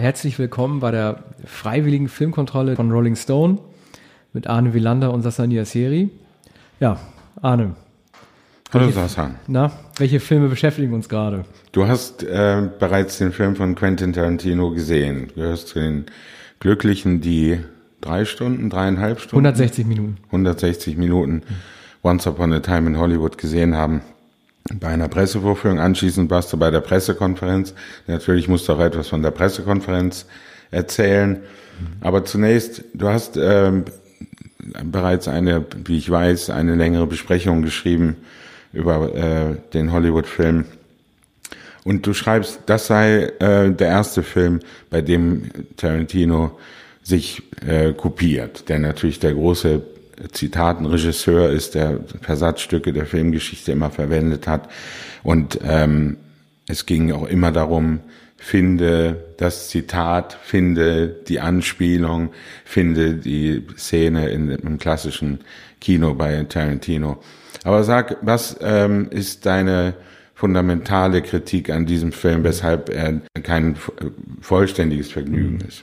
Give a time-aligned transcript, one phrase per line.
[0.00, 3.58] Herzlich willkommen bei der freiwilligen Filmkontrolle von Rolling Stone
[4.32, 6.08] mit Arne Wielander und Sasania Seri.
[6.78, 7.00] Ja,
[7.42, 7.74] Arne.
[8.72, 9.40] Hallo welche, Sasan.
[9.48, 11.44] Na, welche Filme beschäftigen uns gerade?
[11.72, 15.30] Du hast äh, bereits den Film von Quentin Tarantino gesehen.
[15.30, 16.06] Du gehörst zu den
[16.60, 17.58] Glücklichen, die
[18.00, 19.46] drei Stunden, dreieinhalb Stunden?
[19.46, 20.18] 160 Minuten.
[20.26, 21.42] 160 Minuten
[22.04, 24.02] Once Upon a Time in Hollywood gesehen haben.
[24.74, 27.74] Bei einer Pressevorführung anschließend warst du bei der Pressekonferenz.
[28.06, 30.26] Natürlich musst du auch etwas von der Pressekonferenz
[30.70, 31.40] erzählen.
[32.00, 33.84] Aber zunächst, du hast ähm,
[34.84, 38.16] bereits eine, wie ich weiß, eine längere Besprechung geschrieben
[38.72, 40.66] über äh, den Hollywood-Film.
[41.84, 44.60] Und du schreibst, das sei äh, der erste Film,
[44.90, 46.58] bei dem Tarantino
[47.02, 49.80] sich äh, kopiert, der natürlich der große
[50.32, 54.68] Zitatenregisseur ist, der Versatzstücke der Filmgeschichte immer verwendet hat.
[55.22, 56.16] Und ähm,
[56.68, 58.00] es ging auch immer darum,
[58.36, 62.30] finde das Zitat, finde die Anspielung,
[62.64, 65.40] finde die Szene in, im klassischen
[65.80, 67.18] Kino bei Tarantino.
[67.64, 69.94] Aber sag, was ähm, ist deine
[70.34, 73.76] fundamentale Kritik an diesem Film, weshalb er kein
[74.40, 75.82] vollständiges Vergnügen ist?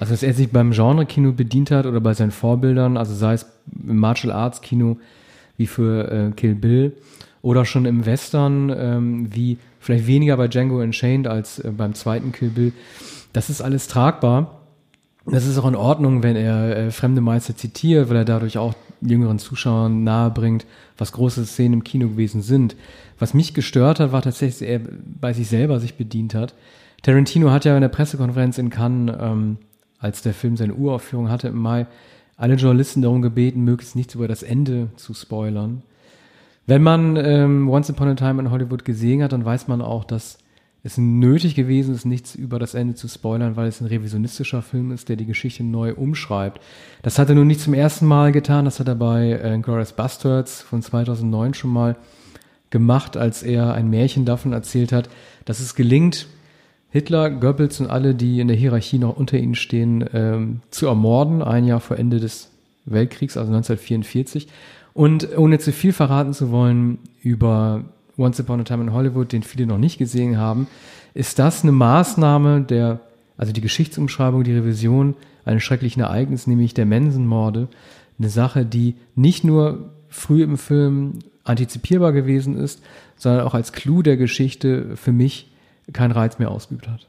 [0.00, 3.46] Also, dass er sich beim Genre-Kino bedient hat oder bei seinen Vorbildern, also sei es
[3.86, 4.96] im Martial Arts Kino
[5.58, 6.96] wie für äh, Kill Bill
[7.42, 12.32] oder schon im Western ähm, wie vielleicht weniger bei Django Unchained als äh, beim zweiten
[12.32, 12.72] Kill Bill.
[13.34, 14.62] Das ist alles tragbar.
[15.26, 18.72] Das ist auch in Ordnung, wenn er äh, fremde Meister zitiert, weil er dadurch auch
[19.02, 20.64] jüngeren Zuschauern nahebringt,
[20.96, 22.74] was große Szenen im Kino gewesen sind.
[23.18, 24.80] Was mich gestört hat, war tatsächlich, dass er
[25.20, 26.54] bei sich selber sich bedient hat.
[27.02, 29.58] Tarantino hat ja in der Pressekonferenz in Cannes ähm,
[30.00, 31.86] als der Film seine Uraufführung hatte im Mai,
[32.36, 35.82] alle Journalisten darum gebeten, möglichst nichts über das Ende zu spoilern.
[36.66, 40.04] Wenn man ähm, Once Upon a Time in Hollywood gesehen hat, dann weiß man auch,
[40.04, 40.38] dass
[40.82, 44.92] es nötig gewesen ist, nichts über das Ende zu spoilern, weil es ein revisionistischer Film
[44.92, 46.60] ist, der die Geschichte neu umschreibt.
[47.02, 49.92] Das hat er nun nicht zum ersten Mal getan, das hat er bei äh, Glorious
[49.92, 51.96] Bastards von 2009 schon mal
[52.70, 55.10] gemacht, als er ein Märchen davon erzählt hat,
[55.44, 56.28] dass es gelingt,
[56.90, 61.42] Hitler, Goebbels und alle, die in der Hierarchie noch unter ihnen stehen, ähm, zu ermorden,
[61.42, 62.50] ein Jahr vor Ende des
[62.84, 64.48] Weltkriegs, also 1944.
[64.92, 67.84] Und ohne zu viel verraten zu wollen über
[68.18, 70.66] Once Upon a Time in Hollywood, den viele noch nicht gesehen haben,
[71.14, 73.00] ist das eine Maßnahme der,
[73.36, 75.14] also die Geschichtsumschreibung, die Revision
[75.44, 77.68] eines schrecklichen Ereignisses, nämlich der Mensenmorde,
[78.18, 82.82] eine Sache, die nicht nur früh im Film antizipierbar gewesen ist,
[83.16, 85.49] sondern auch als Clou der Geschichte für mich
[85.92, 87.06] keinen Reiz mehr ausgeübt hat.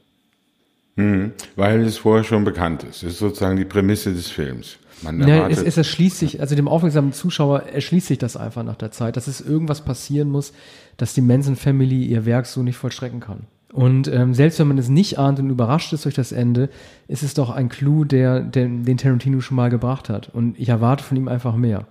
[0.96, 3.02] Mhm, weil es vorher schon bekannt ist.
[3.02, 4.76] Das ist sozusagen die Prämisse des Films.
[5.02, 8.76] Man ja, es, es erschließt sich, also dem aufmerksamen Zuschauer erschließt sich das einfach nach
[8.76, 10.52] der Zeit, dass es irgendwas passieren muss,
[10.96, 13.46] dass die Manson Family ihr Werk so nicht vollstrecken kann.
[13.72, 16.68] Und ähm, selbst wenn man es nicht ahnt und überrascht ist durch das Ende,
[17.08, 20.28] ist es doch ein Clou, der, der, den Tarantino schon mal gebracht hat.
[20.28, 21.86] Und ich erwarte von ihm einfach mehr.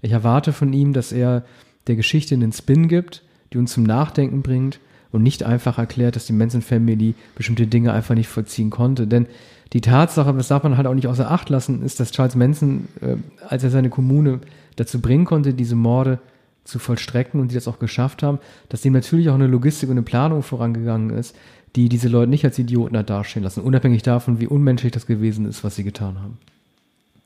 [0.00, 1.44] Ich erwarte von ihm, dass er
[1.88, 4.80] der Geschichte einen Spin gibt, die uns zum Nachdenken bringt
[5.12, 9.06] und nicht einfach erklärt, dass die Manson Family bestimmte Dinge einfach nicht vollziehen konnte.
[9.06, 9.26] Denn
[9.72, 12.88] die Tatsache, das darf man halt auch nicht außer Acht lassen, ist, dass Charles Manson,
[13.00, 13.16] äh,
[13.48, 14.40] als er seine Kommune
[14.76, 16.18] dazu bringen konnte, diese Morde
[16.64, 19.94] zu vollstrecken und die das auch geschafft haben, dass dem natürlich auch eine Logistik und
[19.94, 21.36] eine Planung vorangegangen ist,
[21.76, 25.46] die diese Leute nicht als Idioten hat dastehen lassen, unabhängig davon, wie unmenschlich das gewesen
[25.46, 26.38] ist, was sie getan haben.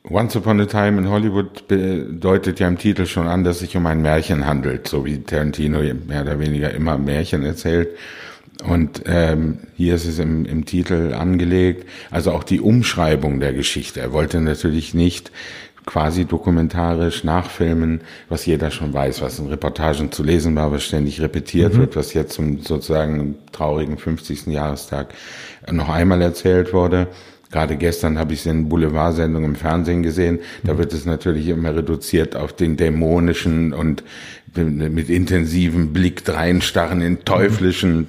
[0.09, 3.85] Once Upon a Time in Hollywood bedeutet ja im Titel schon an, dass sich um
[3.87, 7.91] ein Märchen handelt, so wie Tarantino mehr oder weniger immer Märchen erzählt.
[8.67, 14.01] Und ähm, hier ist es im, im Titel angelegt, also auch die Umschreibung der Geschichte.
[14.01, 15.31] Er wollte natürlich nicht
[15.87, 21.21] quasi dokumentarisch nachfilmen, was jeder schon weiß, was in Reportagen zu lesen war, was ständig
[21.21, 21.79] repetiert mhm.
[21.79, 24.47] wird, was jetzt zum sozusagen traurigen 50.
[24.47, 25.15] Jahrestag
[25.71, 27.09] noch einmal erzählt wurde,
[27.51, 30.39] Gerade gestern habe ich es in Boulevardsendung im Fernsehen gesehen.
[30.63, 34.05] Da wird es natürlich immer reduziert auf den dämonischen und
[34.55, 38.07] mit intensivem Blick reinstarren in teuflischen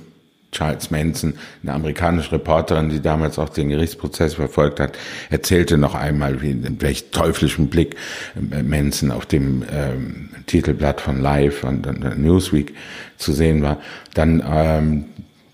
[0.51, 4.97] Charles Manson, eine amerikanische Reporterin, die damals auch den Gerichtsprozess verfolgt hat,
[5.29, 7.95] erzählte noch einmal, wie in welch teuflischen Blick
[8.35, 12.75] äh, Manson auf dem ähm, Titelblatt von Live und, und Newsweek
[13.17, 13.79] zu sehen war.
[14.13, 15.05] Dann ähm,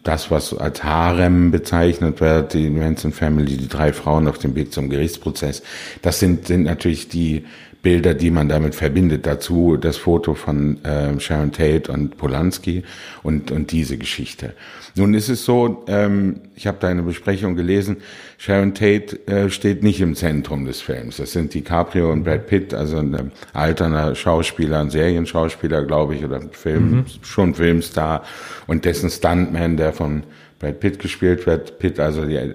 [0.08, 4.72] das, was als Harem bezeichnet wird, die Manson Family, die drei Frauen auf dem Weg
[4.72, 5.64] zum Gerichtsprozess,
[6.02, 7.46] das sind, sind natürlich die
[7.82, 9.26] Bilder, die man damit verbindet.
[9.26, 12.84] Dazu das Foto von äh, Sharon Tate und Polanski
[13.24, 14.54] und, und diese Geschichte.
[14.98, 17.98] Nun ist es so, ähm, ich habe da eine Besprechung gelesen,
[18.38, 21.18] Sharon Tate äh, steht nicht im Zentrum des Films.
[21.18, 26.42] Das sind DiCaprio und Brad Pitt, also ein alterner Schauspieler, ein Serienschauspieler, glaube ich, oder
[26.52, 27.06] Film, mhm.
[27.22, 28.24] schon Filmstar
[28.66, 30.24] und dessen Stuntman, der von
[30.60, 31.80] Brad Pitt gespielt wird.
[31.80, 32.54] Pitt, also die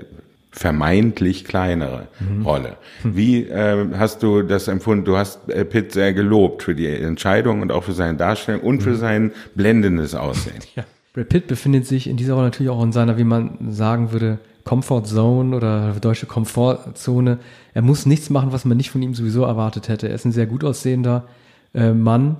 [0.52, 2.42] vermeintlich kleinere mhm.
[2.42, 2.76] Rolle.
[3.02, 5.04] Wie äh, hast du das empfunden?
[5.04, 8.76] Du hast äh, Pitt sehr gelobt für die Entscheidung und auch für seine Darstellung und
[8.76, 8.80] mhm.
[8.80, 10.60] für sein blendendes Aussehen.
[10.74, 10.84] Ja.
[11.12, 14.38] Brad Pitt befindet sich in dieser Rolle natürlich auch in seiner, wie man sagen würde,
[14.64, 17.38] Comfort Zone oder deutsche Komfortzone.
[17.74, 20.08] Er muss nichts machen, was man nicht von ihm sowieso erwartet hätte.
[20.08, 21.24] Er ist ein sehr gut aussehender
[21.74, 22.36] äh, Mann,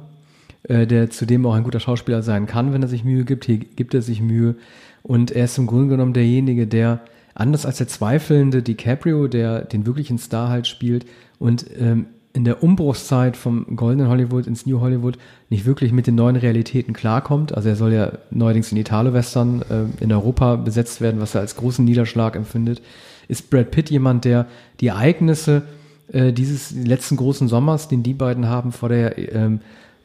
[0.63, 3.45] äh, der zudem auch ein guter Schauspieler sein kann, wenn er sich Mühe gibt.
[3.45, 4.55] Hier gibt er sich Mühe.
[5.03, 7.01] Und er ist im Grunde genommen derjenige, der
[7.35, 11.07] anders als der zweifelnde DiCaprio, der den wirklichen Star halt spielt
[11.39, 15.19] und ähm, in der Umbruchszeit vom goldenen Hollywood ins New Hollywood
[15.51, 17.55] nicht wirklich mit den neuen Realitäten klarkommt.
[17.55, 21.57] Also er soll ja neuerdings in Italo-Western äh, in Europa besetzt werden, was er als
[21.57, 22.81] großen Niederschlag empfindet.
[23.29, 24.47] Ist Brad Pitt jemand, der
[24.81, 25.63] die Ereignisse
[26.11, 29.61] äh, dieses letzten großen Sommers, den die beiden haben, vor der ähm,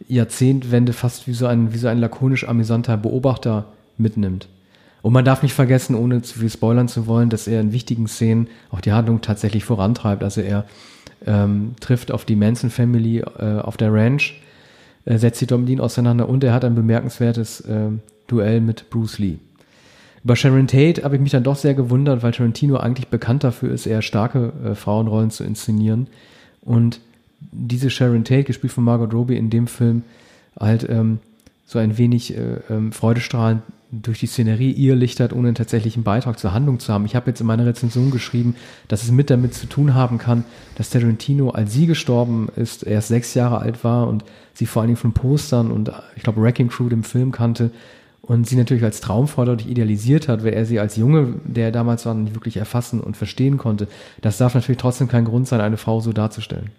[0.07, 3.65] Jahrzehntwende fast wie so ein, wie so ein lakonisch amüsanter Beobachter
[3.97, 4.49] mitnimmt?
[5.01, 8.07] Und man darf nicht vergessen, ohne zu viel spoilern zu wollen, dass er in wichtigen
[8.07, 10.23] Szenen auch die Handlung tatsächlich vorantreibt.
[10.23, 10.65] Also er
[11.25, 14.41] ähm, trifft auf die Manson Family äh, auf der Ranch,
[15.05, 17.89] äh, setzt die Domlin auseinander und er hat ein bemerkenswertes äh,
[18.27, 19.37] Duell mit Bruce Lee.
[20.23, 23.71] Über Sharon Tate habe ich mich dann doch sehr gewundert, weil Tarantino eigentlich bekannt dafür
[23.71, 26.07] ist, eher starke äh, Frauenrollen zu inszenieren.
[26.61, 26.99] Und
[27.39, 30.03] diese Sharon Tate, gespielt von Margot Robbie in dem Film,
[30.59, 31.19] halt ähm,
[31.65, 33.61] so ein wenig äh, ähm, freudestrahlend
[33.91, 37.05] durch die Szenerie irrlichtert, ohne einen tatsächlichen Beitrag zur Handlung zu haben.
[37.05, 38.55] Ich habe jetzt in meiner Rezension geschrieben,
[38.87, 40.43] dass es mit damit zu tun haben kann,
[40.75, 44.89] dass Tarantino, als sie gestorben ist, erst sechs Jahre alt war und sie vor allen
[44.89, 47.71] Dingen von Postern und ich glaube Wrecking Crew dem Film kannte
[48.21, 52.05] und sie natürlich als Traumfrau dadurch idealisiert hat, weil er sie als Junge, der damals
[52.05, 53.87] war, nicht wirklich erfassen und verstehen konnte.
[54.21, 56.71] Das darf natürlich trotzdem kein Grund sein, eine Frau so darzustellen.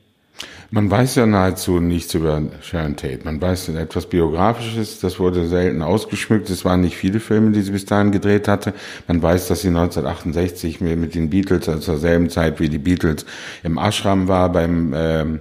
[0.70, 3.20] Man weiß ja nahezu nichts über Sharon Tate.
[3.25, 6.50] Man weiß etwas Biografisches, das wurde selten ausgeschmückt.
[6.50, 8.75] Es waren nicht viele Filme, die sie bis dahin gedreht hatte.
[9.06, 13.25] Man weiß, dass sie 1968 mit den Beatles, also zur selben Zeit wie die Beatles,
[13.62, 15.40] im Ashram war beim ähm,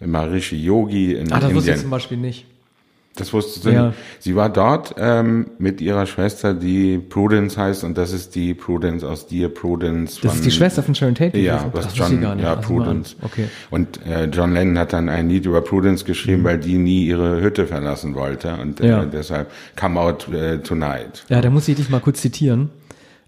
[0.00, 1.56] Maharishi Yogi in Ah, das Indien.
[1.56, 2.46] wusste ich zum Beispiel nicht.
[3.18, 3.86] Das wusste sie Ja.
[3.88, 3.98] nicht.
[4.20, 9.04] Sie war dort ähm, mit ihrer Schwester, die Prudence heißt, und das ist die Prudence
[9.04, 10.20] aus Dear Prudence.
[10.22, 11.38] Das ist die Schwester von Sharon Tate?
[11.38, 12.44] Ja, was ich John, gar nicht.
[12.44, 12.68] ja, Also.
[12.68, 13.16] Prudence.
[13.22, 13.46] Okay.
[13.70, 17.40] Und äh, John Lennon hat dann ein Lied über Prudence geschrieben, weil die nie ihre
[17.40, 19.04] Hütte verlassen wollte und äh, Ja.
[19.04, 21.24] deshalb Come Out äh, Tonight.
[21.28, 22.70] Ja, da muss ich dich mal kurz zitieren.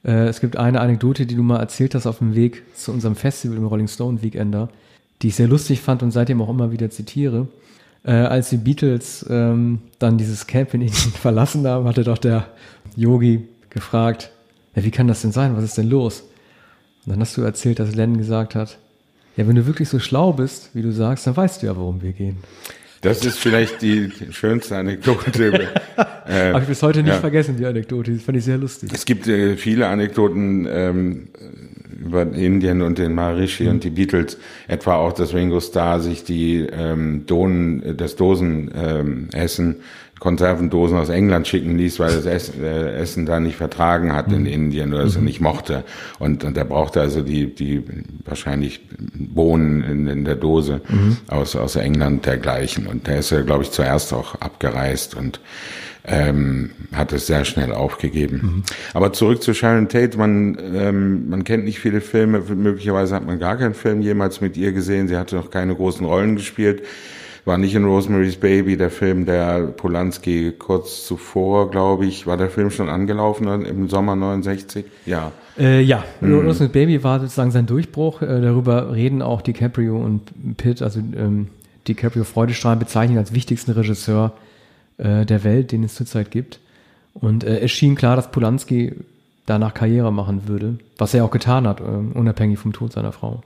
[0.05, 3.17] Äh, es gibt eine Anekdote, die du mal erzählt hast auf dem Weg zu unserem
[3.17, 4.69] Festival im Rolling Stone Weekender,
[5.23, 7.49] die ich sehr lustig fand und seitdem auch immer wieder zitiere.
[8.03, 12.49] Äh, als die Beatles ähm, dann dieses Camp in Indien verlassen haben, hatte doch der
[12.97, 14.31] Yogi gefragt,
[14.75, 15.57] ja, wie kann das denn sein?
[15.57, 16.23] Was ist denn los?
[17.05, 18.79] Und dann hast du erzählt, dass Lennon gesagt hat,
[19.37, 22.03] ja, wenn du wirklich so schlau bist, wie du sagst, dann weißt du ja, warum
[22.03, 22.39] wir gehen.
[23.03, 25.43] Das ist vielleicht die schönste Anekdote.
[26.27, 27.21] äh, Habe ich bis heute nicht ja.
[27.21, 28.13] vergessen, die Anekdote.
[28.13, 28.91] Die fand ich sehr lustig.
[28.93, 31.29] Es gibt äh, viele Anekdoten ähm,
[32.01, 34.39] über Indien und den Maharishi und die Beatles,
[34.69, 39.77] etwa auch, dass Ringo Starr sich die ähm, Donen, das Dosen ähm, Essen,
[40.19, 44.45] Konservendosen aus England schicken ließ, weil das Essen, äh, Essen da nicht vertragen hat in
[44.47, 45.85] Indien oder es nicht mochte.
[46.19, 47.83] Und, und er brauchte also die, die
[48.25, 50.83] wahrscheinlich Bohnen in, in der Dose
[51.29, 52.87] aus, aus England dergleichen.
[52.87, 55.41] Und der ist ja, glaube ich, zuerst auch abgereist und
[56.05, 58.65] ähm, hat es sehr schnell aufgegeben.
[58.95, 63.39] Aber zurück zu Sharon Tate, man, ähm, man kennt nicht viele Filme, möglicherweise hat man
[63.39, 66.83] gar keinen Film jemals mit ihr gesehen, sie hatte noch keine großen Rollen gespielt,
[67.45, 72.51] war nicht in Rosemary's Baby, der Film der Polanski kurz zuvor, glaube ich, war der
[72.51, 74.85] Film schon angelaufen im Sommer 69?
[75.07, 75.33] Ja.
[75.59, 76.35] Äh, ja, Mhm.
[76.47, 78.23] Rosemary's Baby war sozusagen sein Durchbruch.
[78.23, 81.49] Äh, darüber reden auch DiCaprio und Pitt, also ähm,
[81.89, 84.33] DiCaprio Freudestrahl bezeichnen als wichtigsten Regisseur
[85.01, 86.61] äh, der Welt, den es zurzeit gibt.
[87.15, 88.95] Und äh, es schien klar, dass Polanski
[89.47, 93.43] danach Karriere machen würde, was er auch getan hat, äh, unabhängig vom Tod seiner Frau.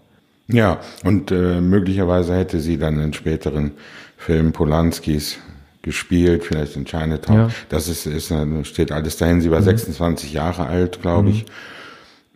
[0.48, 3.72] Ja, und äh, möglicherweise hätte sie dann in späteren
[4.18, 5.38] Filmen Polanskis
[5.80, 7.36] gespielt, vielleicht in Chinatown.
[7.36, 7.48] Ja.
[7.70, 9.40] Das ist, ist äh, steht alles dahin.
[9.40, 11.46] Sie war 26 Jahre alt, glaube ich.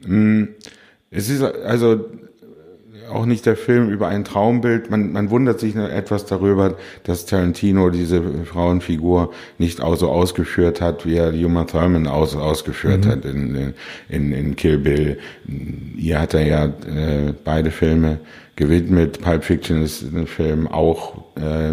[0.07, 0.45] Mm,
[1.11, 2.07] Es ist also
[3.09, 4.91] auch nicht der Film über ein Traumbild.
[4.91, 10.81] Man, man wundert sich nur etwas darüber, dass Tarantino diese Frauenfigur nicht auch so ausgeführt
[10.81, 13.75] hat, wie er Uma Thurman aus, ausgeführt hat in,
[14.09, 15.19] in, in Kill Bill.
[15.97, 18.21] Ihr hat er ja äh, beide Filme
[18.57, 19.21] gewidmet.
[19.21, 21.73] Pulp Fiction ist ein Film auch äh,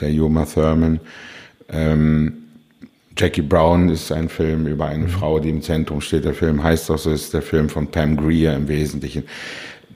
[0.00, 1.00] der Uma Thurman.
[1.68, 2.34] Ähm,
[3.16, 6.24] Jackie Brown ist ein Film über eine Frau, die im Zentrum steht.
[6.24, 9.24] Der Film heißt auch so, ist der Film von Pam Grier im Wesentlichen.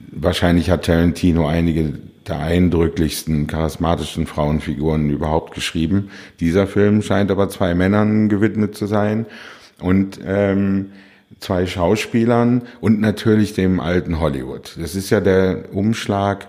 [0.07, 1.93] Wahrscheinlich hat Tarantino einige
[2.27, 6.09] der eindrücklichsten, charismatischsten Frauenfiguren überhaupt geschrieben.
[6.39, 9.25] Dieser Film scheint aber zwei Männern gewidmet zu sein.
[9.79, 10.91] Und ähm,
[11.39, 14.77] zwei Schauspielern und natürlich dem alten Hollywood.
[14.79, 16.47] Das ist ja der Umschlag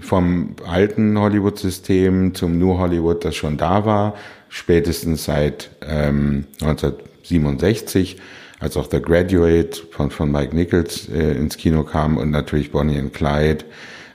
[0.00, 4.14] vom alten Hollywood-System zum New Hollywood, das schon da war,
[4.48, 8.18] spätestens seit ähm, 1967,
[8.60, 12.98] als auch The Graduate von, von Mike Nichols äh, ins Kino kam und natürlich Bonnie
[12.98, 13.64] and Clyde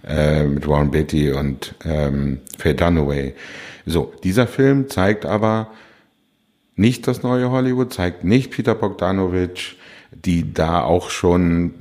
[0.08, 3.34] äh, mit Warren Beatty und ähm, Faye Dunaway.
[3.86, 5.72] So, dieser Film zeigt aber
[6.75, 9.78] nicht das neue Hollywood, zeigt nicht Peter Bogdanovich,
[10.12, 11.74] die da auch schon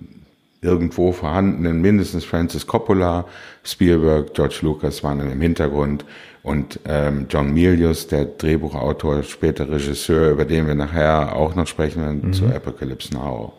[0.63, 3.27] irgendwo vorhandenen, mindestens Francis Coppola,
[3.63, 6.05] Spielberg, George Lucas waren im Hintergrund
[6.45, 12.03] und ähm, John Milius, der Drehbuchautor, später Regisseur, über den wir nachher auch noch sprechen
[12.03, 12.33] werden, mhm.
[12.35, 13.55] zu Apocalypse Now.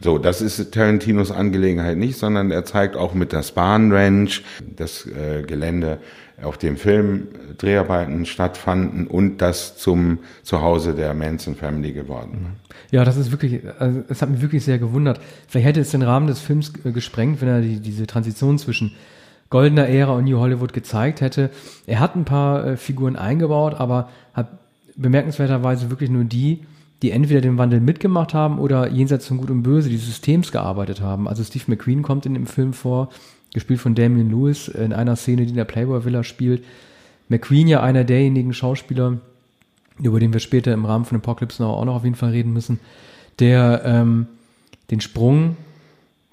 [0.00, 4.44] So, das ist Tarantinos Angelegenheit nicht, sondern er zeigt auch mit der Spahn Ranch
[4.76, 5.98] das äh, Gelände,
[6.40, 7.26] auf dem Film
[7.58, 12.54] Dreharbeiten stattfanden und das zum Zuhause der Manson Family geworden.
[12.92, 15.20] Ja, das ist wirklich, also es hat mich wirklich sehr gewundert.
[15.48, 18.94] Vielleicht hätte es den Rahmen des Films äh, gesprengt, wenn er die, diese Transition zwischen
[19.50, 21.50] goldener Ära und New Hollywood gezeigt hätte.
[21.86, 24.48] Er hat ein paar äh, Figuren eingebaut, aber hat
[24.96, 26.60] bemerkenswerterweise wirklich nur die,
[27.02, 31.00] die entweder den Wandel mitgemacht haben oder jenseits von Gut und Böse dieses Systems gearbeitet
[31.00, 31.28] haben.
[31.28, 33.08] Also Steve McQueen kommt in dem Film vor,
[33.54, 36.64] gespielt von Damien Lewis, in einer Szene, die in der Playboy Villa spielt.
[37.28, 39.18] McQueen ja einer derjenigen Schauspieler,
[40.02, 42.52] über den wir später im Rahmen von Apocalypse Now auch noch auf jeden Fall reden
[42.52, 42.80] müssen,
[43.38, 44.26] der ähm,
[44.90, 45.56] den Sprung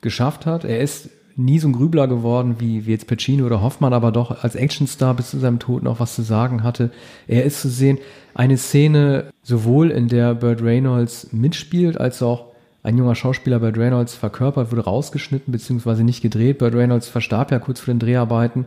[0.01, 0.65] geschafft hat.
[0.65, 4.43] Er ist nie so ein Grübler geworden wie, wie jetzt Pacino oder Hoffmann, aber doch
[4.43, 6.91] als Actionstar bis zu seinem Tod noch was zu sagen hatte.
[7.27, 7.97] Er ist zu sehen,
[8.33, 12.45] eine Szene sowohl in der Burt Reynolds mitspielt, als auch
[12.83, 16.03] ein junger Schauspieler Burt Reynolds verkörpert, wurde rausgeschnitten bzw.
[16.03, 16.59] nicht gedreht.
[16.59, 18.65] Burt Reynolds verstarb ja kurz vor den Dreharbeiten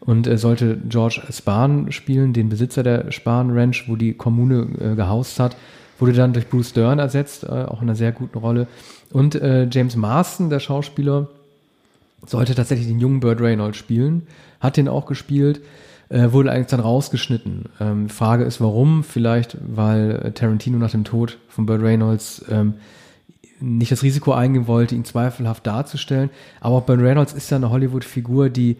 [0.00, 4.94] und er sollte George Spahn spielen, den Besitzer der Spahn Ranch, wo die Kommune äh,
[4.94, 5.56] gehaust hat.
[5.98, 8.66] Wurde dann durch Bruce Dern ersetzt, äh, auch in einer sehr guten Rolle.
[9.12, 11.28] Und äh, James Marston, der Schauspieler,
[12.26, 14.26] sollte tatsächlich den jungen Burt Reynolds spielen,
[14.60, 15.60] hat den auch gespielt,
[16.08, 17.66] äh, wurde eigentlich dann rausgeschnitten.
[17.80, 19.04] Ähm, Frage ist, warum?
[19.04, 22.74] Vielleicht, weil äh, Tarantino nach dem Tod von Burt Reynolds ähm,
[23.60, 26.30] nicht das Risiko eingehen wollte, ihn zweifelhaft darzustellen.
[26.60, 28.76] Aber auch Burt Reynolds ist ja eine Hollywood-Figur, die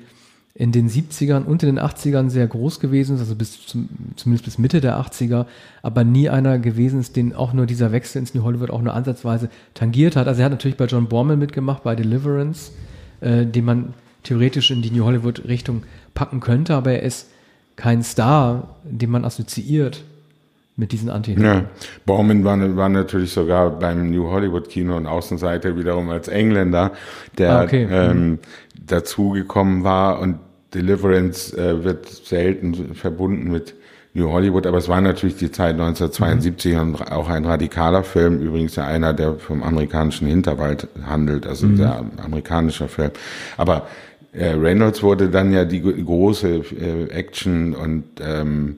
[0.55, 4.45] in den 70ern und in den 80ern sehr groß gewesen ist, also bis zum, zumindest
[4.45, 5.47] bis Mitte der 80er,
[5.83, 8.95] aber nie einer gewesen ist, den auch nur dieser Wechsel ins New Hollywood auch nur
[8.95, 10.27] ansatzweise tangiert hat.
[10.27, 12.73] Also er hat natürlich bei John Borman mitgemacht, bei Deliverance,
[13.21, 15.85] äh, den man theoretisch in die New Hollywood-Richtung
[16.15, 17.29] packen könnte, aber er ist
[17.77, 20.05] kein Star, den man assoziiert
[20.77, 21.67] mit diesen anti Ja,
[22.07, 26.93] Baumann war, war, natürlich sogar beim New Hollywood Kino und Außenseiter wiederum als Engländer,
[27.39, 27.87] der ah, okay.
[27.91, 28.39] ähm, mhm.
[28.87, 30.39] dazugekommen war und
[30.75, 33.75] Deliverance äh, wird selten verbunden mit
[34.13, 36.81] New Hollywood, aber es war natürlich die Zeit 1972 mhm.
[36.81, 41.77] und auch ein radikaler Film, übrigens ja einer, der vom amerikanischen Hinterwald handelt, also mhm.
[41.77, 43.13] der amerikanische Film.
[43.57, 43.87] Aber
[44.33, 48.77] äh, Reynolds wurde dann ja die große äh, Action und ähm,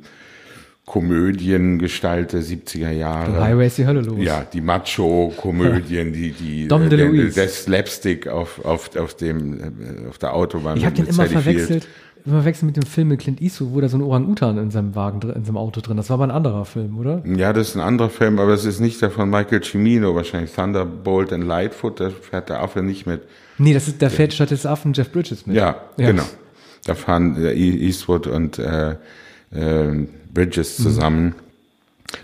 [0.84, 3.40] Komödiengestalt der 70er Jahre.
[3.40, 4.18] Highway ist die Hölle los.
[4.18, 10.18] Ja, die Macho-Komödien, die, die, Dom der, der Slapstick auf, auf, auf dem, äh, auf
[10.18, 10.76] der Autobahn.
[10.76, 13.88] Ich habe den immer verwechselt immer wechseln mit dem Film mit Clint Eastwood, wo da
[13.88, 15.96] so ein Orang-Utan in seinem Wagen, in seinem Auto drin.
[15.96, 17.22] Das war aber ein anderer Film, oder?
[17.26, 20.52] Ja, das ist ein anderer Film, aber es ist nicht der von Michael Cimino wahrscheinlich.
[20.52, 23.22] Thunderbolt and Lightfoot, da fährt der Affe nicht mit.
[23.58, 25.56] Nee, das ist, da fährt statt des Affen Jeff Bridges mit.
[25.56, 26.10] Ja, ja.
[26.10, 26.24] genau.
[26.84, 28.96] Da fahren äh, Eastwood und äh,
[29.50, 30.82] äh, Bridges mhm.
[30.82, 31.24] zusammen.
[31.24, 31.34] Mhm.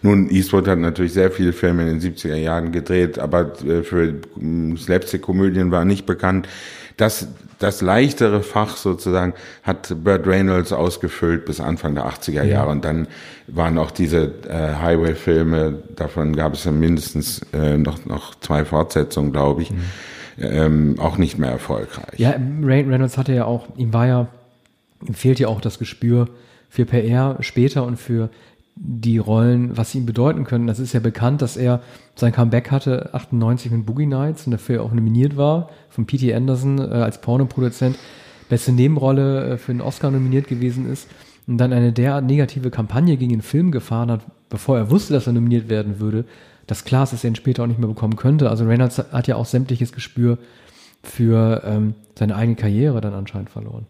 [0.02, 4.14] Nun, Eastwood hat natürlich sehr viele Filme in den 70er Jahren gedreht, aber äh, für
[4.76, 6.49] Slapstick-Komödien war nicht bekannt.
[6.99, 7.28] Das,
[7.59, 12.49] das leichtere Fach sozusagen hat Burt Reynolds ausgefüllt bis Anfang der 80er Jahre.
[12.49, 12.64] Ja.
[12.64, 13.09] Und dann
[13.47, 19.33] waren auch diese äh, Highway-Filme, davon gab es ja mindestens äh, noch, noch zwei Fortsetzungen,
[19.33, 19.78] glaube ich, mhm.
[20.38, 22.19] ähm, auch nicht mehr erfolgreich.
[22.19, 24.26] Ja, Reynolds hatte ja auch, ihm war ja,
[25.07, 26.28] ihm fehlt ja auch das Gespür
[26.69, 28.28] für PR später und für
[28.81, 30.67] die Rollen, was sie ihm bedeuten können.
[30.67, 31.81] Das ist ja bekannt, dass er
[32.15, 36.33] sein Comeback hatte 98 mit Boogie Nights und dafür auch nominiert war von P.T.
[36.33, 37.99] Anderson äh, als Pornoproduzent,
[38.49, 41.09] beste Nebenrolle äh, für den Oscar nominiert gewesen ist
[41.49, 45.27] und dann eine derart negative Kampagne gegen den Film gefahren hat, bevor er wusste, dass
[45.27, 46.25] er nominiert werden würde,
[46.67, 48.49] dass klar ist, dass er ihn später auch nicht mehr bekommen könnte.
[48.49, 50.39] Also Reynolds hat ja auch sämtliches Gespür
[51.03, 53.87] für ähm, seine eigene Karriere dann anscheinend verloren.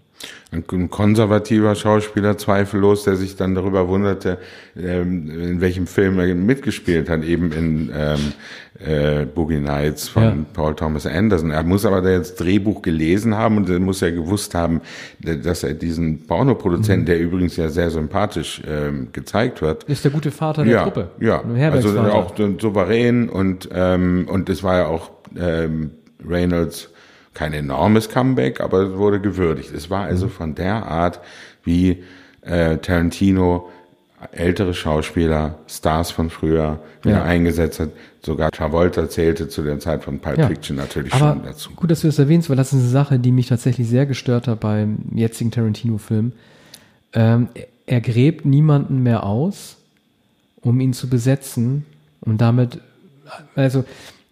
[0.50, 4.38] Ein konservativer Schauspieler, zweifellos, der sich dann darüber wunderte,
[4.76, 8.32] ähm, in welchem Film er mitgespielt hat, eben in ähm,
[8.78, 10.36] äh, Boogie Nights von ja.
[10.54, 11.50] Paul Thomas Anderson.
[11.50, 14.80] Er muss aber das Drehbuch gelesen haben und er muss ja gewusst haben,
[15.20, 17.06] dass er diesen Pornoproduzenten, mhm.
[17.06, 19.84] der übrigens ja sehr sympathisch ähm, gezeigt wird.
[19.84, 21.10] Ist der gute Vater der ja, Truppe.
[21.20, 25.90] Ja, also auch souverän und, ähm, und es war ja auch ähm,
[26.26, 26.88] Reynolds
[27.34, 29.72] kein enormes Comeback, aber es wurde gewürdigt.
[29.72, 30.30] Es war also mhm.
[30.30, 31.20] von der Art,
[31.64, 32.04] wie
[32.42, 33.68] äh, Tarantino
[34.32, 37.24] ältere Schauspieler, Stars von früher wieder ja.
[37.24, 37.90] eingesetzt hat.
[38.22, 40.48] Sogar Travolta zählte zu der Zeit von Pulp ja.
[40.48, 41.70] Fiction natürlich Aber schon dazu.
[41.76, 44.48] Gut, dass du das erwähnst, weil das ist eine Sache, die mich tatsächlich sehr gestört
[44.48, 46.32] hat beim jetzigen Tarantino-Film.
[47.12, 47.48] Ähm,
[47.86, 49.76] er gräbt niemanden mehr aus,
[50.60, 51.86] um ihn zu besetzen
[52.20, 52.80] und damit,
[53.54, 53.84] also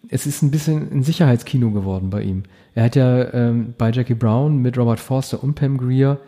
[0.09, 2.43] es ist ein bisschen ein Sicherheitskino geworden bei ihm.
[2.75, 6.19] Er hat ja ähm, bei Jackie Brown mit Robert Forster und Pam Greer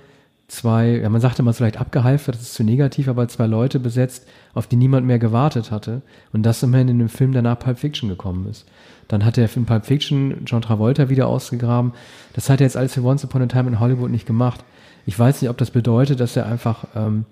[0.49, 4.27] zwei, ja, man sagte mal vielleicht abgehalftert, das ist zu negativ, aber zwei Leute besetzt,
[4.53, 6.01] auf die niemand mehr gewartet hatte.
[6.33, 8.65] Und das immerhin in dem Film danach Pulp Fiction gekommen ist.
[9.07, 11.93] Dann hat er in Pulp Fiction John Travolta wieder ausgegraben.
[12.33, 14.63] Das hat er jetzt alles für Once Upon a Time in Hollywood nicht gemacht.
[15.05, 17.25] Ich weiß nicht, ob das bedeutet, dass er einfach ähm,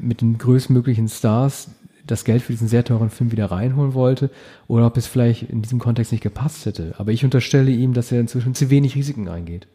[0.00, 1.70] mit den größtmöglichen Stars
[2.06, 4.30] das Geld für diesen sehr teuren Film wieder reinholen wollte
[4.68, 6.94] oder ob es vielleicht in diesem Kontext nicht gepasst hätte.
[6.98, 9.66] Aber ich unterstelle ihm, dass er inzwischen zu wenig Risiken eingeht.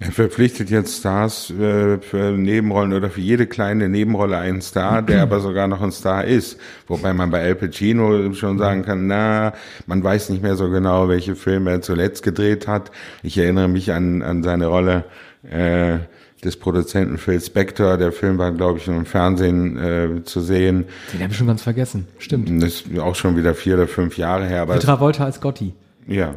[0.00, 5.22] Er verpflichtet jetzt Stars äh, für Nebenrollen oder für jede kleine Nebenrolle einen Star, der
[5.22, 6.58] aber sogar noch ein Star ist.
[6.86, 9.52] Wobei man bei Al Pacino schon sagen kann, na,
[9.86, 12.90] man weiß nicht mehr so genau, welche Filme er zuletzt gedreht hat.
[13.22, 15.04] Ich erinnere mich an, an seine Rolle
[15.42, 15.98] äh,
[16.44, 17.96] des Produzenten Phil Spector.
[17.96, 20.84] Der Film war, glaube ich, im Fernsehen äh, zu sehen.
[21.12, 22.06] Den habe ich schon ganz vergessen.
[22.18, 22.62] Stimmt.
[22.62, 24.62] Das ist auch schon wieder vier oder fünf Jahre her.
[24.62, 25.72] Aber Travolta als Gotti.
[26.06, 26.34] Ja.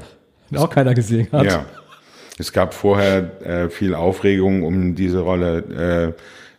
[0.50, 1.46] Den auch keiner gesehen hat.
[1.46, 1.66] Ja.
[2.38, 6.16] Es gab vorher äh, viel Aufregung um diese Rolle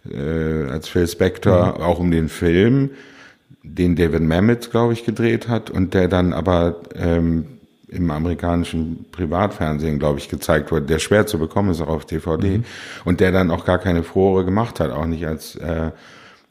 [0.06, 1.82] äh, äh, als Phil Spector, mhm.
[1.82, 2.90] auch um den Film,
[3.62, 7.60] den David Mamet, glaube ich, gedreht hat und der dann aber ähm,
[7.90, 12.59] im amerikanischen Privatfernsehen, glaube ich, gezeigt wurde, der schwer zu bekommen ist, auch auf DVD.
[12.59, 12.64] Mhm.
[13.04, 15.90] Und der dann auch gar keine Furore gemacht hat, auch nicht als äh,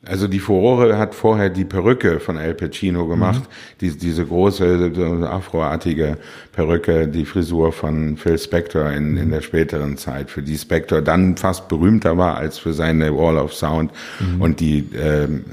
[0.05, 3.77] also die Furore hat vorher die Perücke von Al Pacino gemacht, mhm.
[3.81, 6.17] die, diese große afroartige
[6.53, 11.35] Perücke, die Frisur von Phil Spector in, in der späteren Zeit, für die Spector dann
[11.35, 14.41] fast berühmter war als für seine Wall of Sound mhm.
[14.41, 15.43] und die ähm,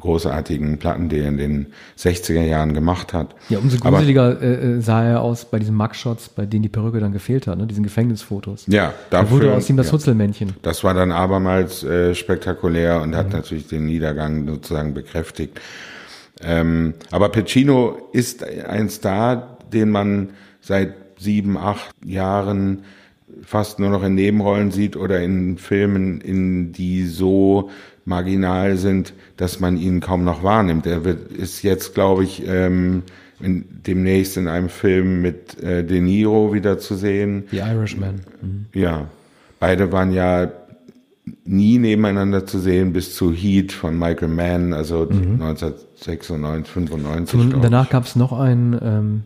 [0.00, 1.66] großartigen Platten, die er in den
[1.98, 3.34] 60er Jahren gemacht hat.
[3.48, 7.00] Ja, umso gruseliger äh, äh, sah er aus bei diesen Mugshots, bei denen die Perücke
[7.00, 7.66] dann gefehlt hat, ne?
[7.66, 8.64] diesen Gefängnisfotos.
[8.66, 10.54] Ja, dafür, da wurde aus ihm das ja, Hutzelmännchen.
[10.62, 13.32] Das war dann abermals äh, spektakulär und hat mhm.
[13.32, 15.60] natürlich den Niedergang sozusagen bekräftigt.
[16.40, 20.30] Ähm, aber Pacino ist ein Star, den man
[20.60, 22.84] seit sieben, acht Jahren
[23.42, 27.70] fast nur noch in Nebenrollen sieht oder in Filmen, in die so
[28.08, 30.86] marginal sind, dass man ihn kaum noch wahrnimmt.
[30.86, 33.02] Er wird, ist jetzt, glaube ich, ähm,
[33.38, 37.44] in, demnächst in einem Film mit äh, De Niro wieder zu sehen.
[37.50, 38.22] The Irishman.
[38.40, 38.66] Mhm.
[38.72, 39.06] Ja,
[39.60, 40.50] beide waren ja
[41.44, 45.40] nie nebeneinander zu sehen bis zu Heat von Michael Mann, also mhm.
[45.42, 47.40] 1996, 95.
[47.54, 49.22] Und danach gab es noch einen ähm,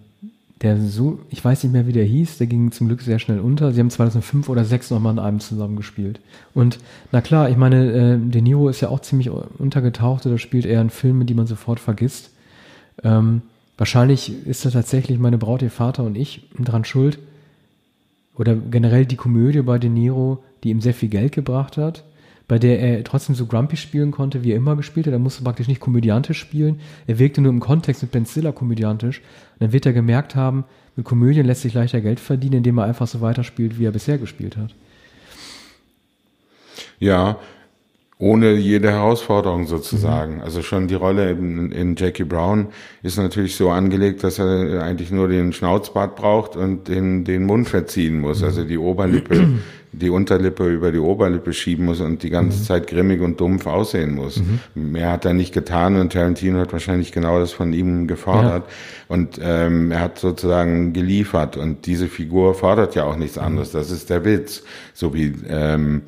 [0.62, 3.40] der so, ich weiß nicht mehr, wie der hieß, der ging zum Glück sehr schnell
[3.40, 3.72] unter.
[3.72, 6.20] Sie haben 2005 oder 2006 nochmal in einem zusammengespielt.
[6.54, 6.78] Und
[7.10, 10.80] na klar, ich meine, äh, De Niro ist ja auch ziemlich untergetaucht oder spielt eher
[10.80, 12.30] in Filme, die man sofort vergisst.
[13.02, 13.42] Ähm,
[13.76, 17.18] wahrscheinlich ist da tatsächlich meine Braut, ihr Vater und ich dran schuld.
[18.36, 22.04] Oder generell die Komödie bei De Niro, die ihm sehr viel Geld gebracht hat
[22.52, 25.14] bei der er trotzdem so grumpy spielen konnte, wie er immer gespielt hat.
[25.14, 26.80] Er musste praktisch nicht komödiantisch spielen.
[27.06, 29.20] Er wirkte nur im Kontext mit Ben Stiller komödiantisch.
[29.20, 32.84] Und dann wird er gemerkt haben, mit Komödien lässt sich leichter Geld verdienen, indem er
[32.84, 34.74] einfach so weiterspielt, wie er bisher gespielt hat.
[36.98, 37.38] Ja,
[38.18, 40.34] ohne jede Herausforderung sozusagen.
[40.34, 40.42] Mhm.
[40.42, 42.66] Also schon die Rolle in, in, Jackie Brown
[43.02, 47.70] ist natürlich so angelegt, dass er eigentlich nur den Schnauzbart braucht und den, den Mund
[47.70, 48.40] verziehen muss.
[48.40, 48.44] Mhm.
[48.44, 49.48] Also die Oberlippe,
[49.92, 52.62] die Unterlippe über die Oberlippe schieben muss und die ganze mhm.
[52.64, 54.38] Zeit grimmig und dumpf aussehen muss.
[54.38, 54.92] Mhm.
[54.92, 58.64] Mehr hat er nicht getan und Tarantino hat wahrscheinlich genau das von ihm gefordert.
[58.66, 59.14] Ja.
[59.14, 63.44] Und ähm, er hat sozusagen geliefert und diese Figur fordert ja auch nichts mhm.
[63.44, 63.70] anderes.
[63.70, 64.62] Das ist der Witz.
[64.94, 66.02] So wie ähm,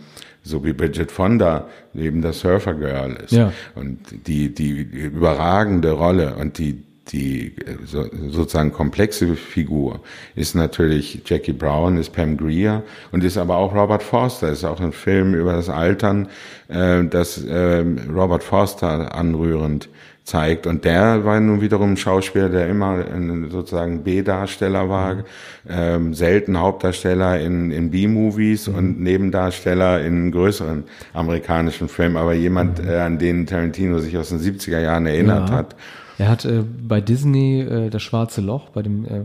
[0.44, 3.32] so wie Bridget Fonda eben das Surfer Girl ist.
[3.32, 3.52] Ja.
[3.74, 10.00] Und die, die überragende Rolle und die, die so, sozusagen komplexe Figur
[10.34, 14.80] ist natürlich Jackie Brown, ist Pam Greer und ist aber auch Robert Forster, ist auch
[14.80, 16.28] ein Film über das Altern,
[16.68, 19.88] äh, das äh, Robert Forster anrührend
[20.24, 20.66] zeigt.
[20.66, 25.24] Und der war nun wiederum ein Schauspieler, der immer ein, sozusagen B-Darsteller war,
[25.68, 28.74] ähm, selten Hauptdarsteller in, in B-Movies mhm.
[28.74, 32.88] und Nebendarsteller in größeren amerikanischen Filmen, aber jemand, mhm.
[32.88, 35.56] äh, an den Tarantino sich aus den 70er Jahren erinnert ja.
[35.56, 35.76] hat.
[36.18, 39.24] Er hat äh, bei Disney äh, das Schwarze Loch, bei dem äh,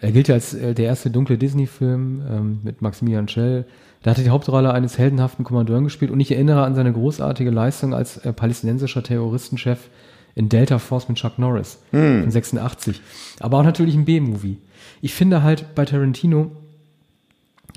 [0.00, 3.64] er gilt ja als äh, der erste dunkle Disney-Film ähm, mit Maximilian Schell.
[4.02, 7.50] Da hat er die Hauptrolle eines heldenhaften Kommandeuren gespielt und ich erinnere an seine großartige
[7.50, 9.88] Leistung als äh, palästinensischer Terroristenchef
[10.34, 12.24] in Delta Force mit Chuck Norris hm.
[12.24, 13.00] in 86.
[13.40, 14.58] Aber auch natürlich ein B-Movie.
[15.00, 16.50] Ich finde halt bei Tarantino,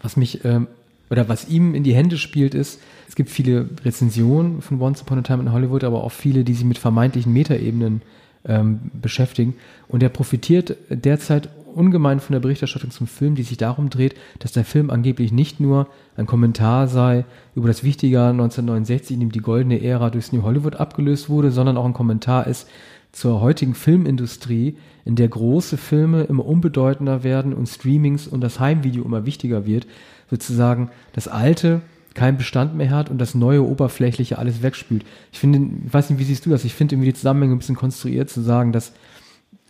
[0.01, 0.67] was mich ähm,
[1.09, 5.19] oder was ihm in die Hände spielt, ist, es gibt viele Rezensionen von Once Upon
[5.19, 8.01] a Time in Hollywood, aber auch viele, die sich mit vermeintlichen Metaebenen
[8.47, 9.55] ähm, beschäftigen.
[9.87, 14.51] Und er profitiert derzeit ungemein von der Berichterstattung zum Film, die sich darum dreht, dass
[14.51, 19.39] der Film angeblich nicht nur ein Kommentar sei über das wichtige 1969, in dem die
[19.39, 22.67] goldene Ära durchs New Hollywood abgelöst wurde, sondern auch ein Kommentar ist
[23.11, 29.03] zur heutigen Filmindustrie, in der große Filme immer unbedeutender werden und Streamings und das Heimvideo
[29.03, 29.87] immer wichtiger wird,
[30.29, 31.81] sozusagen das alte
[32.17, 35.05] keinen Bestand mehr hat und das neue Oberflächliche alles wegspült.
[35.31, 36.65] Ich finde, ich weiß nicht, wie siehst du das?
[36.65, 38.91] Ich finde irgendwie die Zusammenhänge ein bisschen konstruiert zu sagen, dass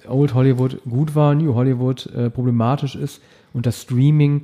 [0.08, 3.22] Old Hollywood gut war, New Hollywood äh, problematisch ist
[3.54, 4.44] und das Streaming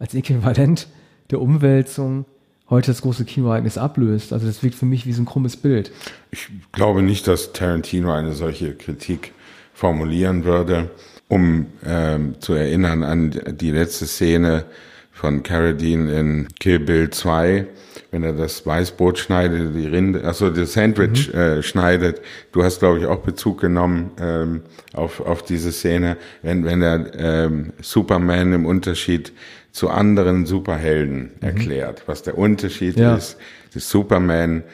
[0.00, 0.88] als Äquivalent
[1.30, 2.24] der Umwälzung
[2.68, 4.32] heute das große Kinoereignis ablöst.
[4.32, 5.92] Also das wirkt für mich wie so ein krummes Bild.
[6.32, 9.32] Ich glaube nicht, dass Tarantino eine solche Kritik
[9.72, 10.90] formulieren würde.
[11.28, 14.66] Um ähm, zu erinnern an die letzte Szene
[15.14, 17.66] von Carradine in Kill Bill 2,
[18.10, 21.38] wenn er das Weißbrot schneidet, die Rinde, also das Sandwich mhm.
[21.38, 22.20] äh, schneidet.
[22.52, 27.14] Du hast, glaube ich, auch Bezug genommen ähm, auf, auf diese Szene, wenn, wenn er
[27.16, 29.32] ähm, Superman im Unterschied
[29.70, 31.30] zu anderen Superhelden mhm.
[31.40, 33.16] erklärt, was der Unterschied ja.
[33.16, 33.36] ist,
[33.72, 34.64] das Superman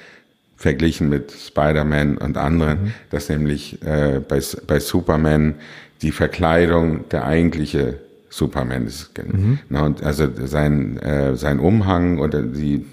[0.56, 2.94] verglichen mit Spider-Man und anderen, mhm.
[3.10, 5.54] dass nämlich äh, bei, bei Superman
[6.00, 7.98] die Verkleidung der eigentliche
[8.30, 9.10] Superman ist.
[9.18, 9.58] Mhm.
[9.68, 12.86] Na, und also sein, äh, sein Umhang oder die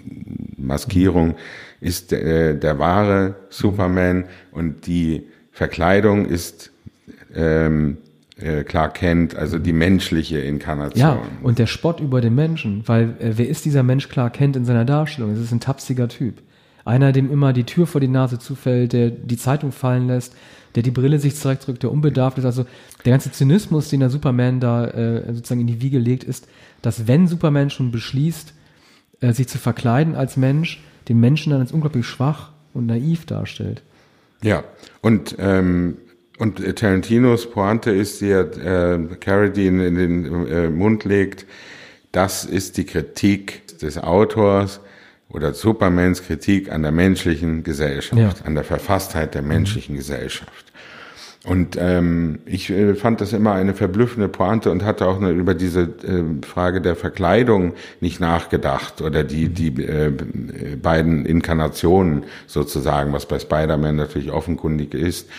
[0.58, 1.36] Maskierung
[1.80, 6.72] ist äh, der wahre Superman und die Verkleidung ist
[7.34, 7.98] ähm,
[8.38, 11.00] äh, Clark Kent, also die menschliche Inkarnation.
[11.00, 14.56] Ja, und der Spott über den Menschen, weil äh, wer ist dieser Mensch Clark Kent
[14.56, 15.32] in seiner Darstellung?
[15.34, 16.42] Es ist ein tapsiger Typ.
[16.88, 20.34] Einer, dem immer die Tür vor die Nase zufällt, der die Zeitung fallen lässt,
[20.76, 22.46] der die Brille sich zurückdrückt, der unbedarft ist.
[22.46, 22.66] Also
[23.04, 26.48] der ganze Zynismus, den der Superman da äh, sozusagen in die Wiege legt, ist,
[26.82, 28.54] dass wenn Superman schon beschließt,
[29.20, 33.82] äh, sich zu verkleiden als Mensch, den Menschen dann als unglaublich schwach und naiv darstellt.
[34.42, 34.64] Ja,
[35.02, 35.98] und ähm,
[36.40, 41.48] und Tarantinos Pointe ist, die er äh, Carradine in den äh, Mund legt,
[42.12, 44.80] das ist die Kritik des Autors
[45.30, 48.34] oder Supermans Kritik an der menschlichen Gesellschaft, ja.
[48.46, 50.00] an der Verfasstheit der menschlichen mhm.
[50.00, 50.68] Gesellschaft.
[51.46, 55.54] Und ähm, ich äh, fand das immer eine verblüffende Pointe und hatte auch eine, über
[55.54, 60.12] diese äh, Frage der Verkleidung nicht nachgedacht oder die, die äh,
[60.82, 65.30] beiden Inkarnationen sozusagen, was bei Spider-Man natürlich offenkundig ist.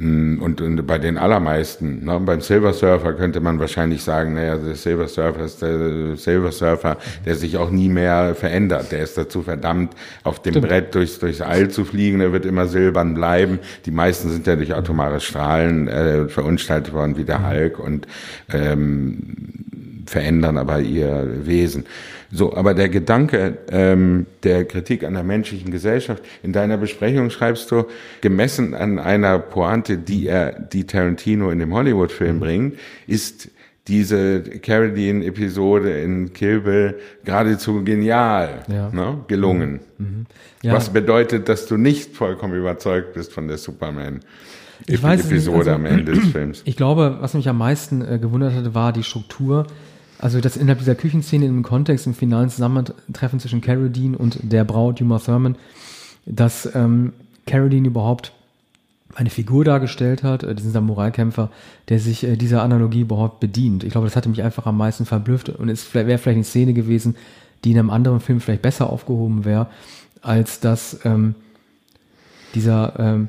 [0.00, 4.56] Mm, und, und bei den allermeisten, ne, beim Silver Surfer könnte man wahrscheinlich sagen, naja,
[4.56, 8.92] der Silver Surfer ist der Silver Surfer, der sich auch nie mehr verändert.
[8.92, 10.68] Der ist dazu verdammt, auf dem Stimmt.
[10.68, 12.20] Brett durchs, durchs All zu fliegen.
[12.20, 13.58] Er wird immer silbern bleiben.
[13.86, 18.06] Die meisten sind ja durch atomare Strahlen äh, verunstaltet worden, wie der Hulk und
[18.52, 21.86] ähm, verändern aber ihr Wesen.
[22.30, 27.70] So, aber der Gedanke ähm, der Kritik an der menschlichen Gesellschaft, in deiner Besprechung schreibst
[27.70, 27.84] du,
[28.20, 32.40] gemessen an einer Pointe, die er, die Tarantino in dem Hollywood-Film mhm.
[32.40, 33.50] bringt, ist
[33.88, 38.90] diese Carradine-Episode in Kill Bill geradezu genial ja.
[38.90, 39.80] ne, gelungen.
[39.96, 40.06] Mhm.
[40.06, 40.26] mhm.
[40.62, 40.74] Ja.
[40.74, 44.20] Was bedeutet, dass du nicht vollkommen überzeugt bist von der Superman.
[44.86, 46.62] Ich weiß Episode also, am Ende des Films.
[46.66, 49.66] Ich glaube, was mich am meisten äh, gewundert hatte, war die Struktur
[50.18, 55.00] also das innerhalb dieser Küchenszene im Kontext im finalen Zusammentreffen zwischen Carradine und der Braut
[55.00, 55.56] Uma Thurman,
[56.26, 57.12] dass ähm,
[57.46, 58.32] Carradine überhaupt
[59.14, 61.50] eine Figur dargestellt hat, äh, diesen Samurai-Kämpfer,
[61.88, 63.84] der sich äh, dieser Analogie überhaupt bedient.
[63.84, 66.74] Ich glaube, das hatte mich einfach am meisten verblüfft und es wäre vielleicht eine Szene
[66.74, 67.16] gewesen,
[67.64, 69.68] die in einem anderen Film vielleicht besser aufgehoben wäre,
[70.22, 71.34] als dass ähm,
[72.54, 73.28] dieser ähm,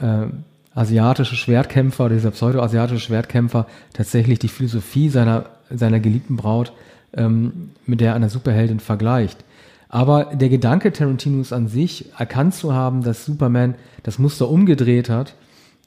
[0.00, 0.26] äh,
[0.74, 6.72] asiatische Schwertkämpfer, dieser pseudo-asiatische Schwertkämpfer tatsächlich die Philosophie seiner seiner geliebten Braut
[7.14, 9.44] ähm, mit der einer Superheldin vergleicht.
[9.88, 15.34] Aber der Gedanke Tarantinos an sich, erkannt zu haben, dass Superman das Muster umgedreht hat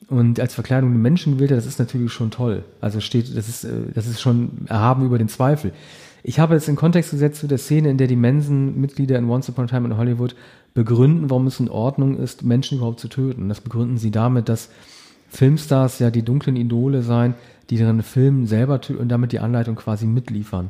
[0.07, 2.63] und als Verkleidung den Menschen gewählt hat, das ist natürlich schon toll.
[2.81, 5.73] Also steht, das ist, äh, das ist schon erhaben über den Zweifel.
[6.23, 9.49] Ich habe es in Kontext gesetzt zu der Szene, in der die Mensen-Mitglieder in Once
[9.49, 10.35] Upon a Time in Hollywood
[10.73, 13.49] begründen, warum es in Ordnung ist, Menschen überhaupt zu töten.
[13.49, 14.69] Das begründen sie damit, dass
[15.29, 17.35] Filmstars ja die dunklen Idole seien,
[17.69, 20.69] die ihren Film selber und damit die Anleitung quasi mitliefern.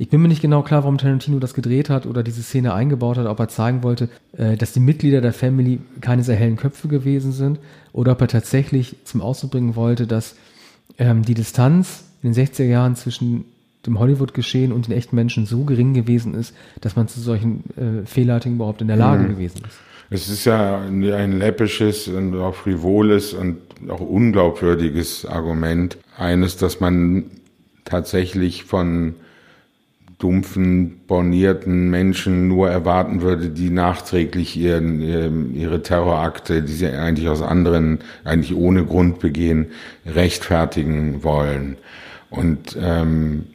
[0.00, 3.18] Ich bin mir nicht genau klar, warum Tarantino das gedreht hat oder diese Szene eingebaut
[3.18, 6.86] hat, ob er zeigen wollte, äh, dass die Mitglieder der Family keine sehr hellen Köpfe
[6.86, 7.58] gewesen sind
[7.92, 10.36] oder ob er tatsächlich zum Ausdruck bringen wollte, dass
[10.98, 13.44] ähm, die Distanz in den 60er Jahren zwischen
[13.86, 18.06] dem Hollywood-Geschehen und den echten Menschen so gering gewesen ist, dass man zu solchen äh,
[18.06, 19.30] Fehlleitungen überhaupt in der Lage mhm.
[19.30, 19.78] gewesen ist.
[20.10, 25.98] Es ist ja ein läppisches und auch frivoles und auch unglaubwürdiges Argument.
[26.16, 27.30] Eines, dass man
[27.84, 29.16] tatsächlich von
[30.18, 37.42] dumpfen, bornierten Menschen nur erwarten würde, die nachträglich ihren, ihre Terrorakte, die sie eigentlich aus
[37.42, 39.66] anderen, eigentlich ohne Grund begehen,
[40.06, 41.76] rechtfertigen wollen.
[42.30, 43.46] Und ähm,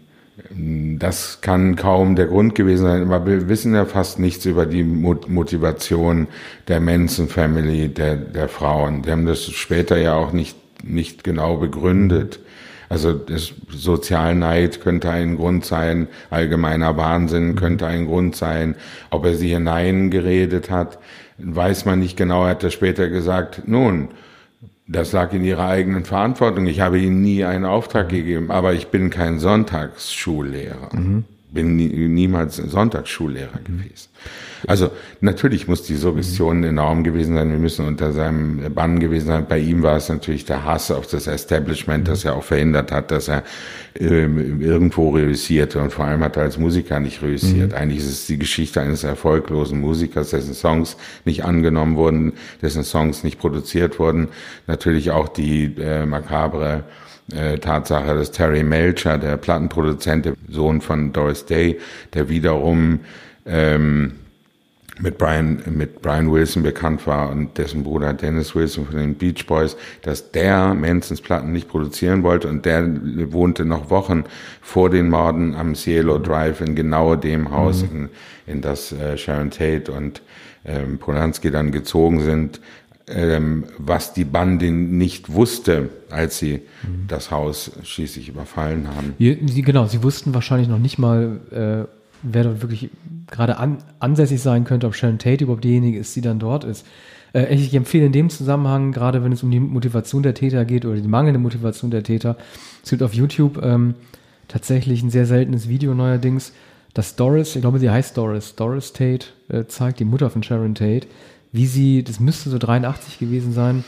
[0.50, 4.84] das kann kaum der Grund gewesen sein, aber wir wissen ja fast nichts über die
[4.84, 6.28] Motivation
[6.68, 9.02] der Manson Family, der, der Frauen.
[9.02, 12.40] Die haben das später ja auch nicht, nicht genau begründet.
[12.90, 18.76] Also das Sozialneid könnte ein Grund sein, allgemeiner Wahnsinn könnte ein Grund sein.
[19.10, 21.00] Ob er sie hineingeredet hat,
[21.40, 22.44] weiß man nicht genau.
[22.44, 24.10] Er hat er später gesagt, nun,
[24.88, 26.68] das lag in ihrer eigenen Verantwortung.
[26.68, 30.90] Ich habe ihnen nie einen Auftrag gegeben, aber ich bin kein Sonntagsschullehrer.
[30.94, 31.26] Mhm.
[31.54, 33.78] Bin nie, niemals Sonntagsschullehrer mhm.
[33.78, 34.10] gewesen.
[34.66, 36.64] Also natürlich muss die Suggestion mhm.
[36.66, 37.52] enorm gewesen sein.
[37.52, 39.46] Wir müssen unter seinem Bann gewesen sein.
[39.48, 43.12] Bei ihm war es natürlich der Hass auf das Establishment, das ja auch verhindert hat,
[43.12, 43.44] dass er
[44.00, 47.72] ähm, irgendwo reüssierte und vor allem hat er als Musiker nicht reüssiert.
[47.72, 47.78] Mhm.
[47.78, 53.24] Eigentlich ist es die Geschichte eines erfolglosen Musikers, dessen Songs nicht angenommen wurden, dessen Songs
[53.24, 54.30] nicht produziert wurden.
[54.68, 56.86] Natürlich auch die äh, makabre
[57.32, 61.80] äh, Tatsache, dass Terry Melcher, der Plattenproduzent, der Sohn von Doris Day,
[62.14, 63.00] der wiederum
[63.46, 64.14] ähm,
[65.00, 69.48] mit Brian, mit Brian Wilson bekannt war und dessen Bruder Dennis Wilson von den Beach
[69.48, 72.88] Boys, dass der Mansons Platten nicht produzieren wollte und der
[73.32, 74.26] wohnte noch Wochen
[74.62, 78.10] vor den Morden am Cielo Drive in genau dem Haus, mhm.
[78.46, 80.22] in, in das äh, Sharon Tate und
[80.66, 82.62] ähm, Polanski dann gezogen sind,
[83.08, 87.08] ähm, was die Bande nicht wusste, als sie mhm.
[87.08, 89.14] das Haus schließlich überfallen haben.
[89.20, 91.88] Die, genau, sie wussten wahrscheinlich noch nicht mal, äh,
[92.22, 92.90] wer dort wirklich
[93.30, 96.86] gerade an, ansässig sein könnte, ob Sharon Tate überhaupt diejenige ist, die dann dort ist.
[97.34, 100.86] Äh, ich empfehle in dem Zusammenhang, gerade wenn es um die Motivation der Täter geht
[100.86, 102.38] oder die mangelnde Motivation der Täter,
[102.84, 103.96] es gibt auf YouTube ähm,
[104.48, 106.54] tatsächlich ein sehr seltenes Video neuerdings,
[106.94, 110.76] das Doris, ich glaube, sie heißt Doris, Doris Tate äh, zeigt, die Mutter von Sharon
[110.76, 111.08] Tate,
[111.54, 113.86] wie sie, das müsste so 83 gewesen sein,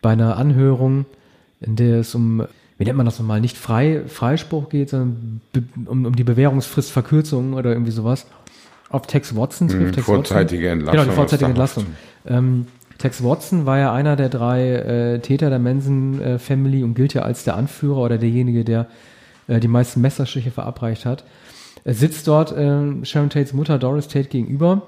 [0.00, 1.04] bei einer Anhörung,
[1.60, 2.46] in der es um
[2.82, 5.40] wie nennt man das nochmal, nicht frei, Freispruch geht, sondern
[5.86, 8.26] um, um die Bewährungsfristverkürzung oder irgendwie sowas.
[8.88, 10.78] Auf Tex Watson trifft hm, vorzeitige Watson.
[10.80, 10.98] Entlassung.
[10.98, 11.86] Genau, die vorzeitige Entlassung.
[12.26, 12.66] Ähm,
[12.98, 17.14] Tex Watson war ja einer der drei äh, Täter der Manson äh, Family und gilt
[17.14, 18.88] ja als der Anführer oder derjenige, der
[19.46, 21.24] äh, die meisten Messerstiche verabreicht hat.
[21.84, 24.82] Er sitzt dort äh, Sharon Tates Mutter Doris Tate gegenüber.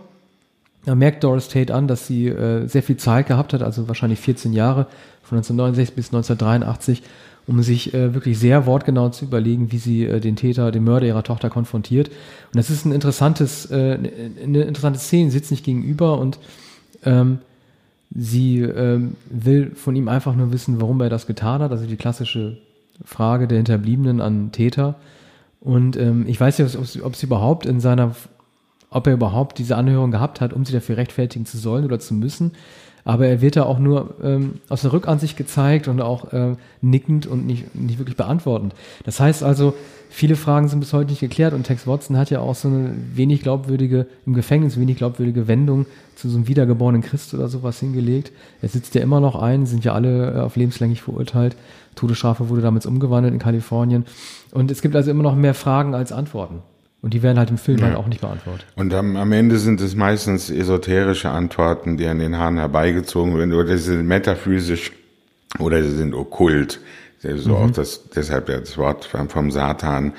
[0.87, 4.21] Er merkt Doris Tate an, dass sie äh, sehr viel Zeit gehabt hat, also wahrscheinlich
[4.21, 4.87] 14 Jahre,
[5.23, 7.03] von 1969 bis 1983,
[7.47, 11.07] um sich äh, wirklich sehr wortgenau zu überlegen, wie sie äh, den Täter, den Mörder
[11.07, 12.09] ihrer Tochter konfrontiert.
[12.09, 13.99] Und das ist ein interessantes, äh,
[14.43, 16.39] eine interessante Szene, sie sitzt nicht gegenüber und
[17.05, 17.39] ähm,
[18.15, 21.97] sie ähm, will von ihm einfach nur wissen, warum er das getan hat, also die
[21.97, 22.59] klassische
[23.05, 24.97] Frage der Hinterbliebenen an Täter.
[25.61, 28.15] Und ähm, ich weiß nicht, ob sie überhaupt in seiner,
[28.95, 32.15] ob er überhaupt diese Anhörung gehabt hat, um sie dafür rechtfertigen zu sollen oder zu
[32.15, 32.53] müssen
[33.05, 37.27] aber er wird da auch nur ähm, aus der Rückansicht gezeigt und auch äh, nickend
[37.27, 38.75] und nicht, nicht wirklich beantwortend.
[39.05, 39.75] Das heißt also,
[40.09, 42.95] viele Fragen sind bis heute nicht geklärt und Tex Watson hat ja auch so eine
[43.13, 48.33] wenig glaubwürdige, im Gefängnis wenig glaubwürdige Wendung zu so einem wiedergeborenen Christ oder sowas hingelegt.
[48.63, 51.57] Er sitzt ja immer noch ein, sind ja alle äh, auf lebenslänglich verurteilt.
[51.97, 54.07] Todesstrafe wurde damals umgewandelt in Kalifornien.
[54.51, 56.63] Und es gibt also immer noch mehr Fragen als Antworten.
[57.05, 57.89] Und die werden halt im Film ja.
[57.89, 58.65] halt auch nicht beantwortet.
[58.77, 63.53] Und am, am, Ende sind es meistens esoterische Antworten, die an den Haaren herbeigezogen werden,
[63.53, 64.91] oder sie sind metaphysisch
[65.59, 66.81] oder sie sind okkult.
[67.21, 67.55] So mhm.
[67.57, 70.15] auch das, deshalb das Wort vom Satan,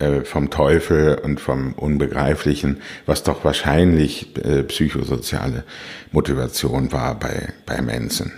[0.00, 5.64] äh, vom Teufel und vom Unbegreiflichen, was doch wahrscheinlich äh, psychosoziale
[6.12, 8.32] Motivation war bei, bei Manson.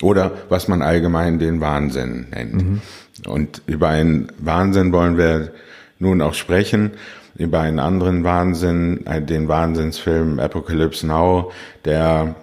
[0.00, 2.54] Oder was man allgemein den Wahnsinn nennt.
[2.54, 2.80] Mhm.
[3.26, 5.52] Und über einen Wahnsinn wollen wir
[5.98, 6.92] nun auch sprechen
[7.38, 11.52] über einen anderen Wahnsinn, den Wahnsinnsfilm Apocalypse Now,
[11.84, 12.34] der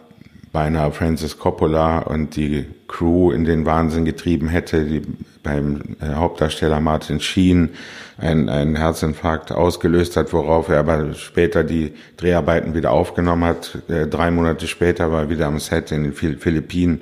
[0.54, 5.02] beinahe Francis Coppola und die Crew in den Wahnsinn getrieben hätte, die
[5.42, 7.70] beim äh, Hauptdarsteller Martin Sheen
[8.18, 13.80] einen, einen Herzinfarkt ausgelöst hat, worauf er aber später die Dreharbeiten wieder aufgenommen hat.
[13.90, 17.02] Äh, drei Monate später war er wieder am Set in den Philippinen.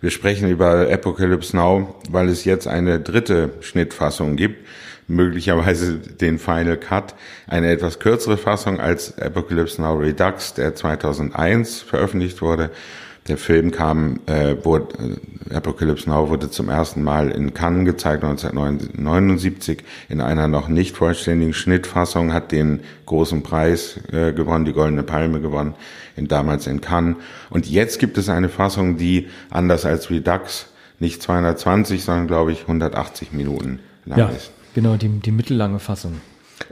[0.00, 4.66] Wir sprechen über Apocalypse Now, weil es jetzt eine dritte Schnittfassung gibt,
[5.08, 7.14] möglicherweise den Final Cut,
[7.46, 12.70] eine etwas kürzere Fassung als Apocalypse Now Redux, der 2001 veröffentlicht wurde
[13.28, 15.18] der Film kam, äh, wurde,
[15.50, 20.96] äh, Apocalypse Now wurde zum ersten Mal in Cannes gezeigt, 1979, in einer noch nicht
[20.96, 25.74] vollständigen Schnittfassung, hat den großen Preis äh, gewonnen, die Goldene Palme gewonnen,
[26.16, 27.16] in, damals in Cannes.
[27.48, 30.66] Und jetzt gibt es eine Fassung, die anders als Redux
[30.98, 34.50] nicht 220, sondern glaube ich 180 Minuten lang ja, ist.
[34.74, 36.20] Genau, die, die mittellange Fassung.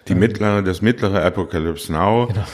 [0.08, 2.26] Die mittlere, das mittlere Apocalypse Now.
[2.28, 2.44] Genau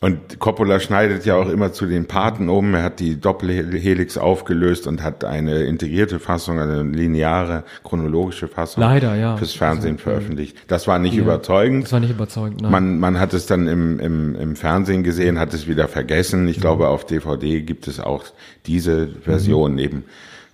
[0.00, 2.72] und Coppola schneidet ja auch immer zu den Paten um.
[2.74, 9.16] Er hat die Doppelhelix aufgelöst und hat eine integrierte Fassung, eine lineare, chronologische Fassung Leider,
[9.16, 9.36] ja.
[9.36, 10.56] fürs Fernsehen also, veröffentlicht.
[10.68, 11.84] Das war nicht ja, überzeugend.
[11.84, 12.70] Das war nicht überzeugend, nein.
[12.70, 16.46] Man, man hat es dann im, im, im Fernsehen gesehen, hat es wieder vergessen.
[16.46, 16.62] Ich mhm.
[16.62, 18.24] glaube, auf DVD gibt es auch
[18.66, 19.76] diese Version mhm.
[19.76, 20.04] neben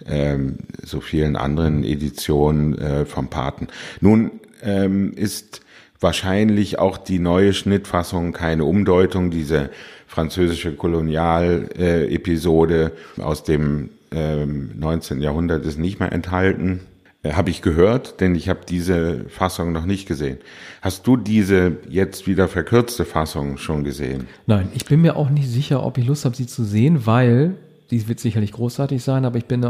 [0.07, 3.69] ähm, so vielen anderen Editionen äh, vom Paten.
[4.01, 4.31] Nun
[4.63, 5.61] ähm, ist
[6.01, 9.31] wahrscheinlich auch die neue Schnittfassung keine Umdeutung.
[9.31, 9.69] Diese
[10.07, 15.17] französische Kolonial-Episode aus dem 19.
[15.17, 16.81] Ähm, Jahrhundert ist nicht mehr enthalten.
[17.25, 20.39] Äh, habe ich gehört, denn ich habe diese Fassung noch nicht gesehen.
[20.83, 24.29] Hast du diese jetzt wieder verkürzte Fassung schon gesehen?
[24.47, 27.55] Nein, ich bin mir auch nicht sicher, ob ich Lust habe, sie zu sehen, weil
[27.91, 29.67] die wird sicherlich großartig sein, aber ich bin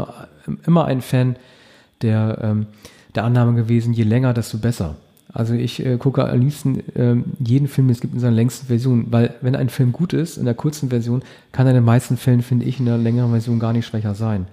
[0.65, 1.35] immer ein Fan
[2.01, 2.67] der, ähm,
[3.13, 4.95] der Annahme gewesen, je länger, desto besser.
[5.33, 8.67] Also ich äh, gucke am liebsten äh, jeden Film, den es gibt in seiner längsten
[8.67, 11.85] Version, weil wenn ein Film gut ist, in der kurzen Version, kann er in den
[11.85, 14.47] meisten Fällen, finde ich, in der längeren Version gar nicht schwächer sein.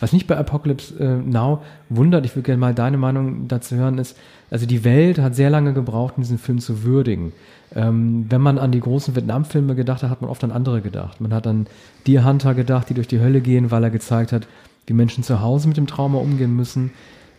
[0.00, 3.98] Was mich bei Apocalypse äh, Now wundert, ich würde gerne mal deine Meinung dazu hören,
[3.98, 4.16] ist,
[4.50, 7.32] also die Welt hat sehr lange gebraucht, um diesen Film zu würdigen.
[7.74, 11.20] Ähm, wenn man an die großen Vietnam-Filme gedacht hat, hat man oft an andere gedacht.
[11.20, 11.66] Man hat an
[12.06, 14.46] Deer Hunter gedacht, die durch die Hölle gehen, weil er gezeigt hat,
[14.86, 16.90] wie Menschen zu Hause mit dem Trauma umgehen müssen.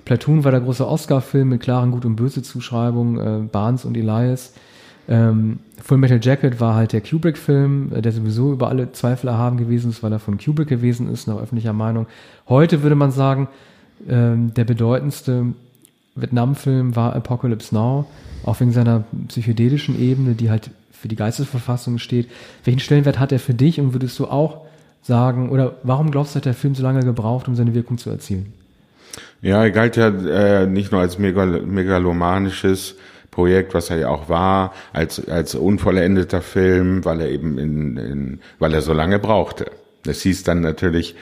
[0.04, 4.54] Platoon war der große Oscar-Film mit klaren Gut- und Böse-Zuschreibungen, äh, Barnes und Elias.
[5.08, 9.58] Ähm, Full Metal Jacket war halt der Kubrick-Film, äh, der sowieso über alle Zweifel erhaben
[9.58, 12.08] gewesen ist, weil er von Kubrick gewesen ist, nach öffentlicher Meinung.
[12.50, 13.48] Heute würde man sagen,
[14.10, 15.46] ähm, der bedeutendste
[16.16, 18.06] Vietnam-Film war Apocalypse Now,
[18.44, 22.30] auch wegen seiner psychedelischen Ebene, die halt für die Geistesverfassung steht.
[22.64, 24.66] Welchen Stellenwert hat er für dich und würdest du auch
[25.04, 28.10] sagen, oder warum glaubst du, hat der Film so lange gebraucht, um seine Wirkung zu
[28.10, 28.54] erzielen?
[29.42, 32.96] Ja, er galt ja äh, nicht nur als megal megalomanisches
[33.36, 38.40] Projekt, was er ja auch war, als, als unvollendeter Film, weil er eben in, in
[38.60, 39.66] weil er so lange brauchte.
[40.04, 41.16] Das hieß dann natürlich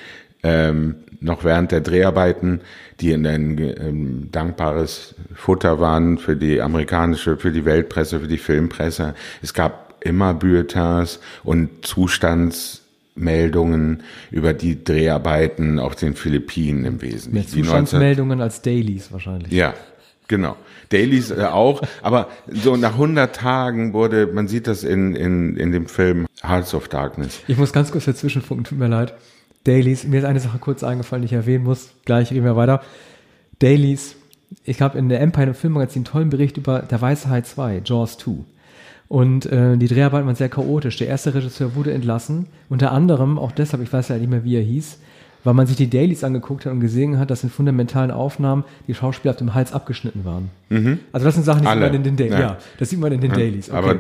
[0.43, 2.62] ähm, noch während der Dreharbeiten,
[2.99, 8.38] die in ein ähm, dankbares Futter waren für die amerikanische, für die Weltpresse, für die
[8.38, 9.15] Filmpresse.
[9.41, 12.82] Es gab immer Bulletins und Zustands
[13.15, 17.56] Meldungen über die Dreharbeiten auf den Philippinen im Wesentlichen.
[17.56, 19.52] Mehr Zustandsmeldungen als Dailies wahrscheinlich.
[19.52, 19.73] Ja,
[20.28, 20.58] genau.
[20.94, 25.72] Dailies äh, auch, aber so nach 100 Tagen wurde, man sieht das in, in, in
[25.72, 27.40] dem Film Hearts of Darkness.
[27.48, 29.14] Ich muss ganz kurz dazwischenfunken, tut mir leid.
[29.64, 31.92] Dailies, mir ist eine Sache kurz eingefallen, die ich erwähnen muss.
[32.06, 32.82] Gleich reden wir weiter.
[33.60, 34.16] Dailies,
[34.66, 38.18] ich habe in der Empire Filmmagazin einen tollen Bericht über Der Weiße Hai 2, Jaws
[38.18, 38.32] 2.
[39.08, 40.98] Und äh, die Dreharbeiten waren sehr chaotisch.
[40.98, 44.56] Der erste Regisseur wurde entlassen, unter anderem, auch deshalb, ich weiß ja nicht mehr, wie
[44.56, 44.98] er hieß,
[45.44, 48.94] weil man sich die Dailies angeguckt hat und gesehen hat, dass in fundamentalen Aufnahmen die
[48.94, 50.50] Schauspieler auf dem Hals abgeschnitten waren.
[50.70, 51.00] Mhm.
[51.12, 51.82] Also das sind Sachen, die Alle.
[51.82, 52.34] sieht man in den Dailies.
[52.34, 52.40] Ja.
[52.40, 52.58] ja.
[52.80, 53.38] das sieht man in den ja.
[53.38, 53.70] Dailies.
[53.70, 53.78] Okay.
[53.78, 53.96] Aber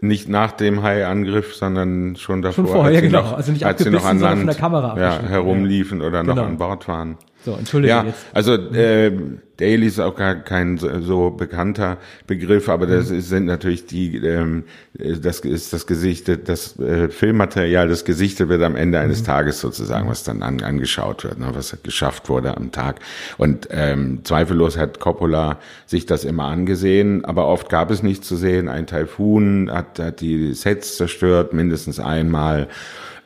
[0.00, 2.64] nicht nach dem Hai-Angriff, sondern schon davor.
[2.64, 3.22] Schon vorher, ja, genau.
[3.22, 6.34] Noch, also nicht als sie noch an Land, von der Kamera ja, herumliefen oder genau.
[6.34, 7.16] noch an Bord waren.
[7.44, 8.24] So, entschuldige ja, jetzt.
[8.32, 9.12] Also äh,
[9.58, 13.18] Daily ist auch gar kein so, so bekannter Begriff, aber das mhm.
[13.18, 18.62] ist, sind natürlich die, ähm, das ist das Gesicht, das äh, Filmmaterial, das Gesichtet wird
[18.62, 19.26] am Ende eines mhm.
[19.26, 23.00] Tages sozusagen, was dann an, angeschaut wird, ne, was geschafft wurde am Tag.
[23.36, 28.36] Und ähm, zweifellos hat Coppola sich das immer angesehen, aber oft gab es nichts zu
[28.36, 28.68] sehen.
[28.70, 32.68] Ein Taifun hat, hat die Sets zerstört, mindestens einmal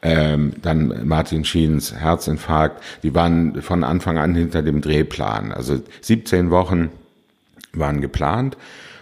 [0.02, 5.52] ähm, dann Martin Schiens Herzinfarkt, die waren von Anfang an hinter dem Drehplan.
[5.52, 6.90] Also 17 Wochen
[7.72, 8.56] waren geplant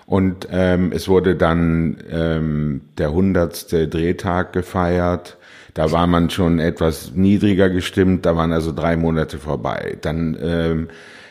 [0.06, 5.36] und ähm, es wurde dann ähm, der hundertste Drehtag gefeiert.
[5.74, 9.98] Da war man schon etwas niedriger gestimmt, da waren also drei Monate vorbei.
[10.00, 10.88] Dann ähm,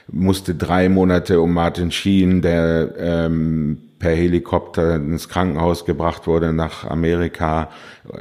[0.07, 6.83] musste drei Monate um Martin Sheen, der ähm, per Helikopter ins Krankenhaus gebracht wurde, nach
[6.85, 7.69] Amerika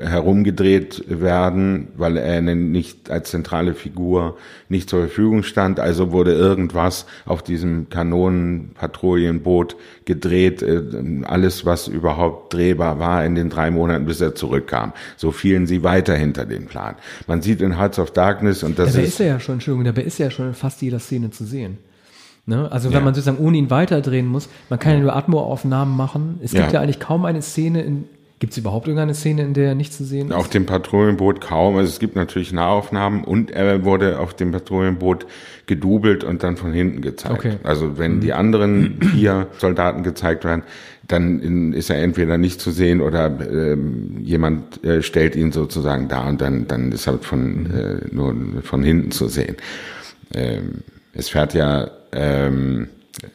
[0.00, 4.37] herumgedreht werden, weil er nicht als zentrale Figur
[4.68, 5.80] nicht zur Verfügung stand.
[5.80, 10.83] Also wurde irgendwas auf diesem Kanonenpatrouillenboot gedreht, äh,
[11.25, 14.92] alles was überhaupt drehbar war in den drei Monaten, bis er zurückkam.
[15.16, 16.94] So fielen sie weiter hinter den Plan.
[17.27, 19.85] Man sieht in Hearts of Darkness und das dabei ist, ist er ja schon, Entschuldigung,
[19.85, 21.79] dabei ist er ja schon in fast jeder Szene zu sehen.
[22.47, 22.71] Ne?
[22.71, 23.01] Also wenn ja.
[23.01, 26.40] man sozusagen ohne ihn weiterdrehen muss, man kann ja nur Atmo-Aufnahmen machen.
[26.42, 26.73] Es gibt ja.
[26.73, 28.05] ja eigentlich kaum eine Szene, in,
[28.40, 30.35] Gibt es überhaupt irgendeine Szene, in der er nicht zu sehen ist?
[30.35, 31.77] Auf dem Patrouillenboot kaum.
[31.77, 35.27] Also es gibt natürlich Nahaufnahmen und er wurde auf dem Patrouillenboot
[35.65, 37.35] gedubelt und dann von hinten gezeigt.
[37.35, 37.57] Okay.
[37.63, 38.21] Also wenn mhm.
[38.21, 40.63] die anderen vier Soldaten gezeigt werden,
[41.09, 46.29] dann ist er entweder nicht zu sehen oder ähm, jemand äh, stellt ihn sozusagen da
[46.29, 47.71] und dann, dann ist er von, mhm.
[47.75, 49.57] äh, nur von hinten zu sehen.
[50.35, 50.83] Ähm,
[51.15, 52.88] es fährt ja, ähm,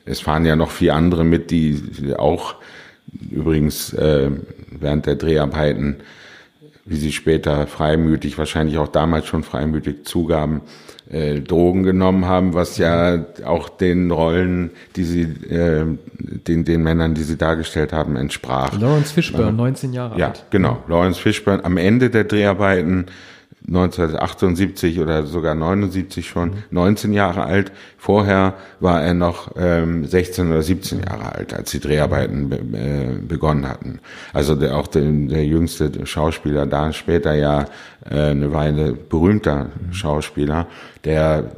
[0.05, 2.55] es fahren ja noch vier andere mit, die auch
[3.31, 4.29] übrigens äh,
[4.71, 5.97] während der Dreharbeiten,
[6.85, 10.61] wie sie später freimütig, wahrscheinlich auch damals schon freimütig zugaben,
[11.09, 15.85] äh, Drogen genommen haben, was ja auch den Rollen, die sie, äh,
[16.19, 18.79] den, den Männern, die sie dargestellt haben, entsprach.
[18.79, 20.37] Lawrence Fishburne, 19 Jahre ja, alt.
[20.37, 20.83] Ja, genau.
[20.87, 23.07] Lawrence Fishburne am Ende der Dreharbeiten
[23.67, 27.71] 1978 oder sogar 79 schon, 19 Jahre alt.
[27.97, 33.19] Vorher war er noch ähm, 16 oder 17 Jahre alt, als die Dreharbeiten be äh,
[33.21, 33.99] begonnen hatten.
[34.33, 37.65] Also der, auch der, der jüngste Schauspieler, da später ja
[38.09, 40.67] äh, eine Weile berühmter Schauspieler,
[41.03, 41.51] der,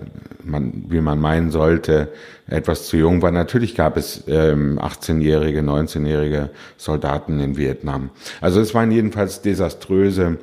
[0.44, 2.10] man, wie man meinen sollte,
[2.48, 3.32] etwas zu jung war.
[3.32, 8.10] Natürlich gab es ähm, 18-jährige, 19-jährige Soldaten in Vietnam.
[8.42, 10.40] Also es waren jedenfalls desaströse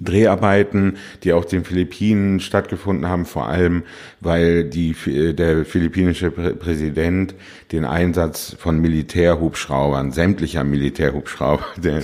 [0.00, 3.82] Dreharbeiten, die auf den Philippinen stattgefunden haben, vor allem
[4.20, 4.94] weil die,
[5.34, 7.34] der philippinische Präsident
[7.70, 12.02] den Einsatz von Militärhubschraubern, sämtlicher Militärhubschrauber der,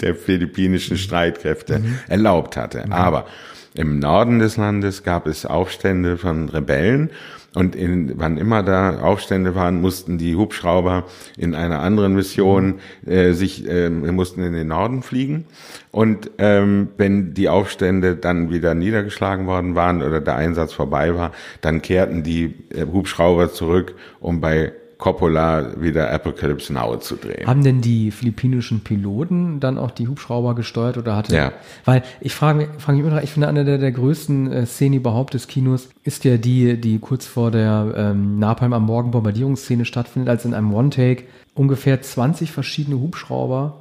[0.00, 1.98] der philippinischen Streitkräfte mhm.
[2.08, 2.84] erlaubt hatte.
[2.86, 2.92] Mhm.
[2.92, 3.26] Aber
[3.74, 7.10] im Norden des Landes gab es Aufstände von Rebellen
[7.56, 11.04] und in, wann immer da Aufstände waren, mussten die Hubschrauber
[11.38, 15.46] in einer anderen Mission äh, sich, äh, mussten in den Norden fliegen.
[15.90, 21.32] Und ähm, wenn die Aufstände dann wieder niedergeschlagen worden waren oder der Einsatz vorbei war,
[21.62, 27.46] dann kehrten die äh, Hubschrauber zurück, um bei Coppola wieder Apocalypse Now zu drehen.
[27.46, 31.36] Haben denn die philippinischen Piloten dann auch die Hubschrauber gesteuert oder hatte?
[31.36, 31.52] Ja.
[31.84, 34.94] Weil ich frage mich, frage mich immer, ich finde eine der, der größten äh, Szenen
[34.94, 39.84] überhaupt des Kinos ist ja die, die kurz vor der ähm, Napalm am Morgen Bombardierungsszene
[39.84, 41.24] stattfindet, als in einem One-Take
[41.54, 43.76] ungefähr 20 verschiedene Hubschrauber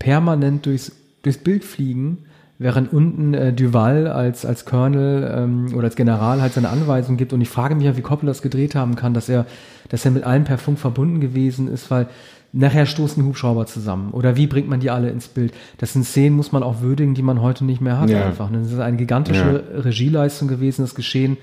[0.00, 0.92] permanent durchs,
[1.22, 2.24] durchs Bild fliegen
[2.58, 7.32] während unten äh, Duval als, als Colonel ähm, oder als General halt seine Anweisungen gibt.
[7.32, 9.46] Und ich frage mich ja, wie Coppola das gedreht haben kann, dass er,
[9.88, 12.08] dass er mit allen per Funk verbunden gewesen ist, weil
[12.52, 14.12] nachher stoßen Hubschrauber zusammen.
[14.12, 15.52] Oder wie bringt man die alle ins Bild?
[15.78, 18.24] Das sind Szenen, muss man auch würdigen, die man heute nicht mehr hat ja.
[18.24, 18.50] einfach.
[18.50, 19.80] Das ist eine gigantische ja.
[19.80, 21.36] Regieleistung gewesen, das Geschehen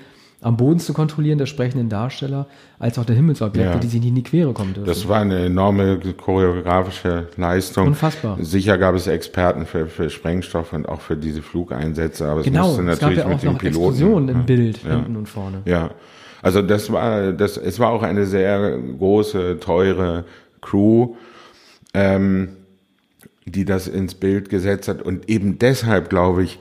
[0.44, 2.48] am Boden zu kontrollieren, der sprechenden Darsteller,
[2.80, 3.78] als auch der Himmelsobjekte, ja.
[3.78, 4.88] die sich in die Quere kommen dürfen.
[4.88, 7.88] Das war eine enorme choreografische Leistung.
[7.88, 8.38] Unfassbar.
[8.42, 12.68] Sicher gab es Experten für, für Sprengstoff und auch für diese Flugeinsätze, aber genau, es
[12.68, 13.88] musste natürlich es gab ja auch mit den noch Piloten.
[13.88, 14.96] Explosionen im Bild, ja.
[14.96, 15.62] hinten und vorne.
[15.66, 15.92] Ja.
[16.42, 20.26] Also das war, das, es war auch eine sehr große, teure
[20.60, 21.16] Crew,
[21.94, 22.50] ähm,
[23.46, 25.02] die das ins Bild gesetzt hat.
[25.02, 26.60] Und eben deshalb glaube ich,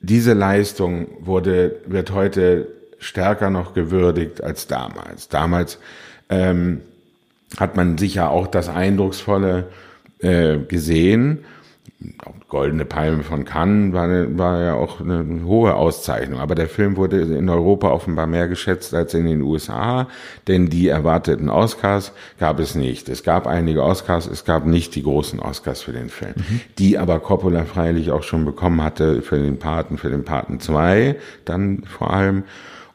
[0.00, 2.68] diese Leistung wurde, wird heute
[3.06, 5.28] stärker noch gewürdigt als damals.
[5.28, 5.78] Damals
[6.28, 6.80] ähm,
[7.56, 9.68] hat man sicher auch das Eindrucksvolle
[10.18, 11.44] äh, gesehen.
[12.48, 16.40] Goldene Palme von Cannes war, war ja auch eine hohe Auszeichnung.
[16.40, 20.08] Aber der Film wurde in Europa offenbar mehr geschätzt als in den USA,
[20.46, 23.08] denn die erwarteten Oscars gab es nicht.
[23.08, 26.60] Es gab einige Oscars, es gab nicht die großen Oscars für den Film, mhm.
[26.78, 31.16] die aber Coppola freilich auch schon bekommen hatte für den Paten, für den Paten 2,
[31.44, 32.44] dann vor allem.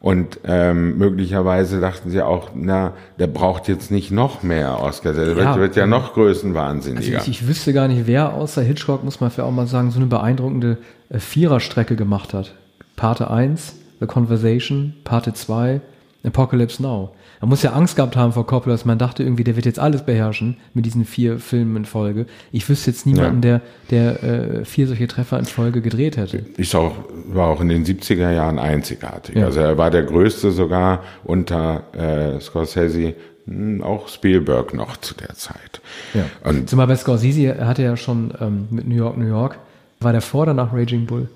[0.02, 5.28] Und ähm, möglicherweise dachten sie auch, na, der braucht jetzt nicht noch mehr Oscars, der
[5.28, 7.18] ja, wird, wird ja noch größenwahnsinniger.
[7.18, 9.92] Also ich, ich wüsste gar nicht, wer außer Hitchcock, muss man für auch mal sagen,
[9.92, 10.78] so eine beeindruckende
[11.08, 12.52] äh, Viererstrecke gemacht hat.
[12.96, 15.80] Parte 1, The Conversation, Parte 2,
[16.24, 17.12] Apocalypse Now.
[17.42, 19.80] Man muss ja Angst gehabt haben vor Coppola, dass man dachte irgendwie, der wird jetzt
[19.80, 22.26] alles beherrschen mit diesen vier Filmen in Folge.
[22.52, 23.60] Ich wüsste jetzt niemanden, ja.
[23.90, 26.46] der, der äh, vier solche Treffer in Folge gedreht hätte.
[26.56, 26.94] Ich auch,
[27.26, 29.34] war auch in den 70er Jahren einzigartig.
[29.34, 29.46] Ja.
[29.46, 33.14] Also er war der größte sogar unter äh, Scorsese,
[33.46, 35.80] hm, auch Spielberg noch zu der Zeit.
[36.14, 36.26] Ja.
[36.48, 39.58] Und Zumal bei Scorsese, er hatte ja schon ähm, mit New York, New York,
[39.98, 41.28] war der vor oder nach Raging Bull?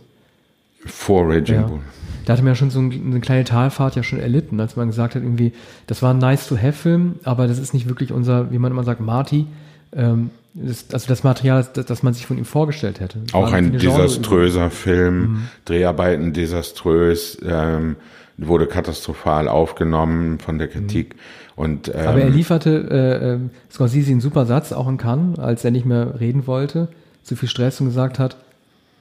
[0.85, 1.67] Vor Raging Ja.
[1.67, 1.81] Bull.
[2.25, 4.89] Da hatte man ja schon so ein, eine kleine Talfahrt ja schon erlitten, als man
[4.89, 5.53] gesagt hat, irgendwie,
[5.87, 9.47] das war ein nice-to-have-Film, aber das ist nicht wirklich unser, wie man immer sagt, Marty.
[9.95, 13.21] Ähm, das, also das Material, das, das man sich von ihm vorgestellt hätte.
[13.27, 17.95] Das Auch ein desaströser Film, Dreharbeiten desaströs, ähm,
[18.39, 21.15] wurde katastrophal aufgenommen von der Kritik.
[21.55, 23.39] Und ähm, Aber er lieferte äh, äh,
[23.71, 26.89] Scorsese einen super Satz, auch in Cannes, als er nicht mehr reden wollte,
[27.23, 28.37] zu viel Stress und gesagt hat,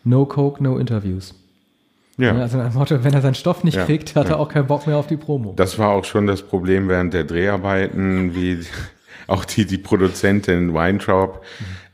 [0.03, 1.33] no coke, no interviews.
[2.17, 2.33] Ja.
[2.33, 4.35] Also nach dem Motto, wenn er seinen Stoff nicht Ja, kriegt, hat ja.
[4.35, 5.53] er auch keinen Bock mehr auf die Promo.
[5.55, 8.59] Das war auch schon das Problem während der Dreharbeiten, wie
[9.27, 11.43] auch die, die Produzentin Weintraub,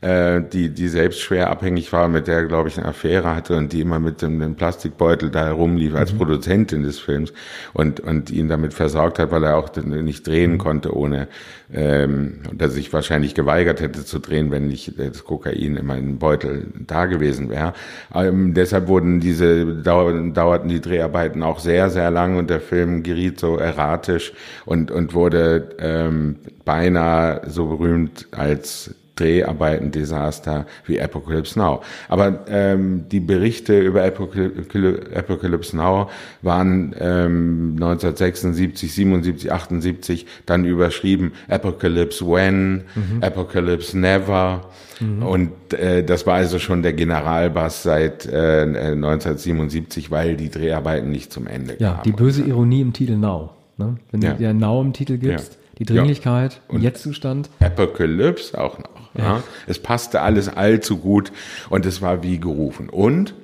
[0.02, 3.72] äh, die, die selbst schwer abhängig war, mit der, glaube ich, eine Affäre hatte und
[3.72, 7.32] die immer mit dem, dem Plastikbeutel da herumlief als Produzentin des Films
[7.72, 11.28] und, und ihn damit versorgt hat, weil er auch nicht drehen konnte, ohne,
[11.72, 16.66] ähm, dass sich wahrscheinlich geweigert hätte zu drehen, wenn nicht das Kokain immer im Beutel
[16.84, 17.72] da gewesen wäre.
[18.12, 23.04] Ähm, deshalb wurden diese, dau dauerten die Dreharbeiten auch sehr, sehr lang und der Film
[23.04, 24.32] geriet so erratisch
[24.64, 31.82] und, und wurde ähm, beinahe so berühmt als Dreharbeiten-Desaster wie Apocalypse Now.
[32.08, 36.08] Aber ähm, die Berichte über Apocalypse, Now
[36.42, 42.82] waren ähm, 1976, 77, 78 dann überschrieben Apocalypse When,
[43.20, 44.62] Apocalypse Never.
[45.00, 51.32] Und äh, das war also schon der Generalbass seit äh, 1977, weil die Dreharbeiten nicht
[51.32, 52.02] zum Ende Ja, kamen.
[52.04, 53.50] die böse Ironie im Titel Now.
[53.78, 53.96] Ne?
[54.12, 54.32] Wenn Ja.
[54.32, 55.58] du dir Now im Titel gibst, Ja.
[55.84, 57.50] Die Dringlichkeit, Und- Jetztzustand.
[57.60, 58.88] Apocalypse auch noch.
[59.18, 59.42] Ja.
[59.66, 61.32] Es passte alles allzu gut
[61.68, 62.88] und es war wie gerufen.
[62.88, 63.34] Und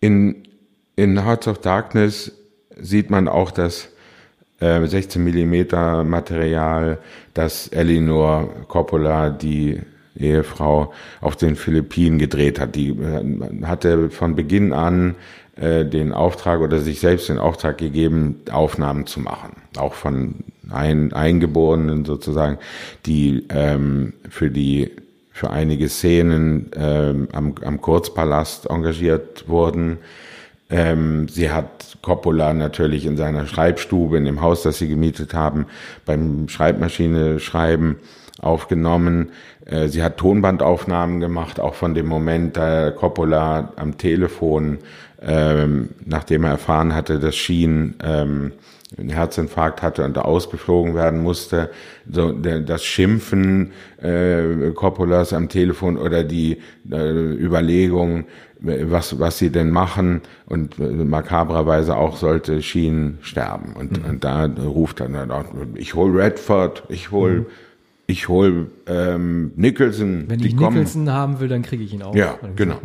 [0.00, 0.48] in,
[0.96, 2.32] in Hearts of Darkness
[2.76, 3.88] sieht man auch das
[4.60, 6.98] äh, 16 Millimeter Material,
[7.34, 9.80] das Elinor Coppola, die
[10.18, 12.74] Ehefrau, auf den Philippinen gedreht hat.
[12.74, 15.14] Die äh, hatte von Beginn an
[15.56, 19.52] äh, den Auftrag oder sich selbst den Auftrag gegeben, Aufnahmen zu machen.
[19.76, 20.36] Auch von
[20.70, 22.58] ein, Eingeborenen sozusagen,
[23.04, 24.90] die ähm, für die
[25.30, 29.98] für einige Szenen ähm, am, am Kurzpalast engagiert wurden.
[30.70, 35.66] Ähm, sie hat Coppola natürlich in seiner Schreibstube, in dem Haus, das sie gemietet haben,
[36.06, 37.96] beim Schreibmaschine schreiben
[38.40, 39.30] aufgenommen.
[39.66, 44.78] Äh, sie hat Tonbandaufnahmen gemacht, auch von dem Moment, da Coppola am Telefon,
[45.20, 48.52] ähm, nachdem er erfahren hatte, dass Sheen ähm,
[48.96, 51.70] einen Herzinfarkt hatte und ausgeflogen werden musste,
[52.08, 56.58] so das Schimpfen äh, Coppolas am Telefon oder die
[56.90, 58.26] äh, Überlegung,
[58.60, 64.46] was was sie denn machen und äh, makabrerweise auch sollte Sheen sterben und und da
[64.46, 67.46] ruft er dann auch, ich hol Redford, ich hol
[68.06, 70.54] ich hol ähm, Nicholson, Wenn ich.
[70.54, 72.14] Nicholson haben will, dann kriege ich ihn auch.
[72.14, 72.76] Ja, genau.
[72.76, 72.84] gesagt,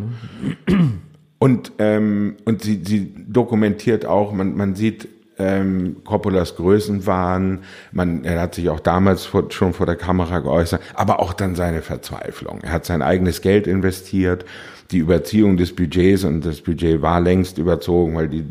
[0.68, 0.90] ne?
[1.38, 5.08] Und, ähm, und sie, sie dokumentiert auch, man, man sieht
[5.38, 7.60] ähm, Coppolas Größenwahn,
[7.92, 11.56] man, er hat sich auch damals vor, schon vor der Kamera geäußert, aber auch dann
[11.56, 12.60] seine Verzweiflung.
[12.62, 14.46] Er hat sein eigenes Geld investiert,
[14.92, 18.44] die Überziehung des Budgets und das Budget war längst überzogen, weil die äh,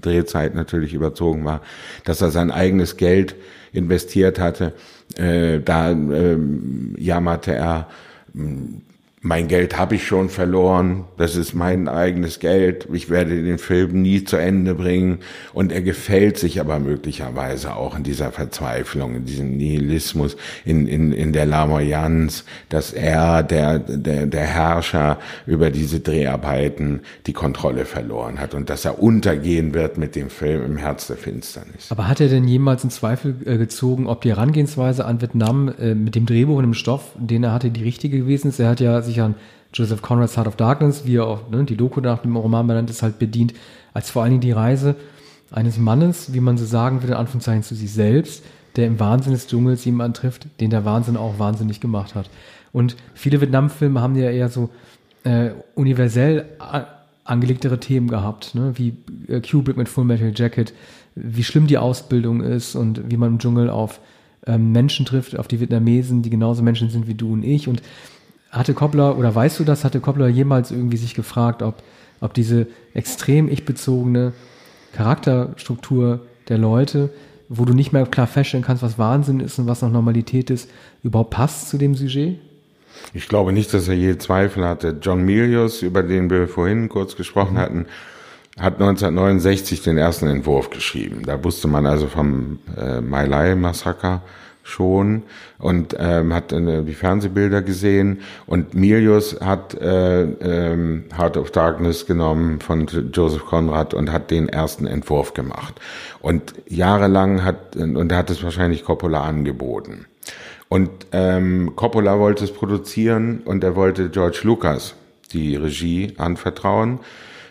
[0.00, 1.60] Drehzeit natürlich überzogen war,
[2.04, 3.34] dass er sein eigenes Geld
[3.72, 4.72] investiert hatte.
[5.16, 7.88] Äh, da ähm, jammerte er,
[9.26, 14.00] mein Geld habe ich schon verloren, das ist mein eigenes Geld, ich werde den Film
[14.00, 15.18] nie zu Ende bringen
[15.52, 21.12] und er gefällt sich aber möglicherweise auch in dieser Verzweiflung, in diesem Nihilismus, in, in,
[21.12, 28.38] in der Lamoyanz, dass er, der, der, der Herrscher über diese Dreharbeiten die Kontrolle verloren
[28.38, 31.90] hat und dass er untergehen wird mit dem Film im Herz der Finsternis.
[31.90, 35.96] Aber hat er denn jemals in Zweifel äh, gezogen, ob die Herangehensweise an Vietnam äh,
[35.96, 38.60] mit dem Drehbuch und dem Stoff, den er hatte, die richtige gewesen ist?
[38.60, 39.34] Er hat ja sich an
[39.72, 42.90] Joseph Conrad's Heart of Darkness, wie er auch ne, die Doku nach dem Roman benannt
[42.90, 43.52] ist, halt bedient,
[43.92, 44.96] als vor allen Dingen die Reise
[45.50, 48.42] eines Mannes, wie man so sagen will, in Anführungszeichen zu sich selbst,
[48.76, 52.28] der im Wahnsinn des Dschungels jemanden trifft, den der Wahnsinn auch wahnsinnig gemacht hat.
[52.72, 54.70] Und viele Vietnam-Filme haben ja eher so
[55.24, 56.84] äh, universell a-
[57.24, 58.72] angelegtere Themen gehabt, ne?
[58.76, 58.94] wie
[59.28, 60.74] äh, Kubrick mit Full Metal Jacket,
[61.14, 64.00] wie schlimm die Ausbildung ist und wie man im Dschungel auf
[64.46, 67.68] ähm, Menschen trifft, auf die Vietnamesen, die genauso Menschen sind wie du und ich.
[67.68, 67.82] Und
[68.50, 71.82] hatte Coppola, oder weißt du das, hatte Coppola jemals irgendwie sich gefragt, ob,
[72.20, 74.32] ob diese extrem ich-bezogene
[74.92, 77.10] Charakterstruktur der Leute,
[77.48, 80.70] wo du nicht mehr klar feststellen kannst, was Wahnsinn ist und was noch Normalität ist,
[81.02, 82.38] überhaupt passt zu dem Sujet?
[83.12, 84.96] Ich glaube nicht, dass er je Zweifel hatte.
[85.00, 87.86] John Milius, über den wir vorhin kurz gesprochen hatten,
[88.58, 91.22] hat 1969 den ersten Entwurf geschrieben.
[91.24, 94.22] Da wusste man also vom äh, My Lai Massaker
[94.66, 95.22] schon
[95.58, 98.20] und ähm, hat äh, die Fernsehbilder gesehen.
[98.46, 104.48] Und Milius hat äh, ähm, Heart of Darkness genommen von Joseph Conrad und hat den
[104.48, 105.80] ersten Entwurf gemacht.
[106.20, 110.06] Und jahrelang hat und hat es wahrscheinlich Coppola angeboten.
[110.68, 114.94] Und ähm, Coppola wollte es produzieren und er wollte George Lucas
[115.32, 116.98] die Regie anvertrauen.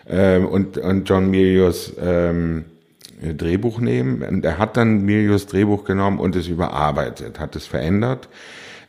[0.07, 2.65] Ähm, und und John Milius ähm,
[3.21, 4.21] Drehbuch nehmen.
[4.21, 8.29] Und er hat dann Milius Drehbuch genommen und es überarbeitet, hat es verändert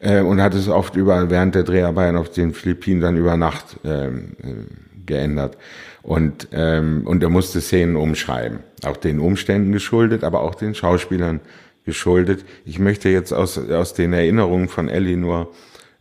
[0.01, 3.79] äh, und hat es oft über während der Dreharbeiten auf den Philippinen dann über Nacht
[3.85, 5.57] ähm, äh, geändert.
[6.03, 8.61] Und, ähm, und er musste Szenen umschreiben.
[8.85, 11.41] Auch den Umständen geschuldet, aber auch den Schauspielern
[11.85, 12.45] geschuldet.
[12.65, 15.49] Ich möchte jetzt aus, aus den Erinnerungen von Elinor,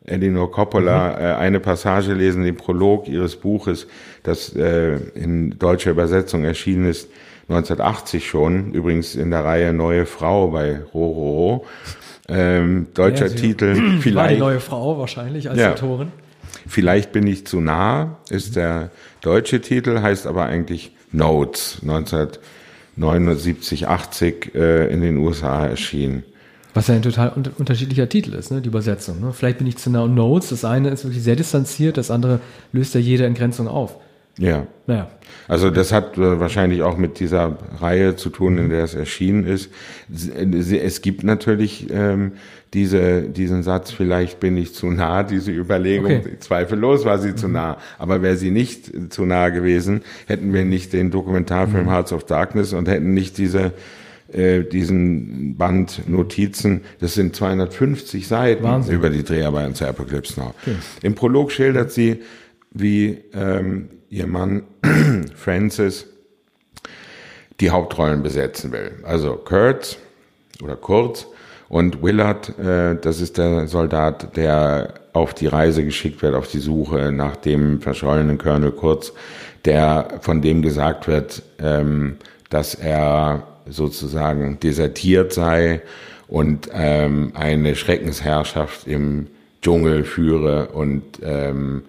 [0.04, 1.24] Elinor Coppola mhm.
[1.24, 3.88] äh, eine Passage lesen, den Prolog ihres Buches,
[4.24, 7.10] das äh, in deutscher Übersetzung erschienen ist,
[7.48, 11.66] 1980 schon, übrigens in der Reihe Neue Frau bei Rororo.
[12.28, 14.16] Ähm, deutscher ja, Titel, vielleicht.
[14.16, 16.12] War die neue Frau wahrscheinlich als ja, Autorin.
[16.68, 18.90] Vielleicht bin ich zu nah, ist der
[19.22, 26.24] deutsche Titel, heißt aber eigentlich Notes, 1979, 80 äh, in den USA erschienen.
[26.74, 29.22] Was ja ein total un unterschiedlicher Titel ist, ne, die Übersetzung.
[29.22, 29.32] Ne?
[29.32, 32.42] Vielleicht bin ich zu nah und Notes, das eine ist wirklich sehr distanziert, das andere
[32.74, 33.98] löst ja jede Entgrenzung auf.
[34.38, 34.68] Ja.
[34.88, 35.10] Naja.
[35.48, 39.46] Also das hat äh, wahrscheinlich auch mit dieser Reihe zu tun, in der es erschienen
[39.46, 39.72] ist.
[40.10, 42.34] Es gibt natürlich ähm,
[42.74, 46.38] diese, diesen Satz, vielleicht bin ich zu nah, diese Überlegung, okay.
[46.40, 47.38] zweifellos war sie mhm.
[47.38, 47.78] zu nah.
[47.98, 51.92] Aber wäre sie nicht zu nah gewesen, hätten wir nicht den Dokumentarfilm mhm.
[51.92, 53.72] Hearts of Darkness und hätten nicht diese
[54.34, 58.96] äh, diesen Band Notizen, das sind 250 Seiten Wahnsinn.
[58.96, 60.54] über die Dreharbeiten zu Apocalypse Now.
[60.62, 60.76] Okay.
[61.04, 62.22] Im Prolog schildert sie,
[62.76, 64.64] wie ähm, ihr Mann
[65.36, 66.06] Francis
[67.60, 68.92] die Hauptrollen besetzen will.
[69.04, 69.98] Also Kurt
[70.62, 71.26] oder Kurz
[71.70, 76.60] und Willard, äh, das ist der Soldat, der auf die Reise geschickt wird, auf die
[76.60, 79.14] Suche nach dem verschollenen Colonel Kurz,
[79.64, 82.18] der von dem gesagt wird, ähm,
[82.50, 85.82] dass er sozusagen desertiert sei
[86.28, 89.28] und ähm, eine Schreckensherrschaft im
[89.62, 91.84] Dschungel führe und ähm,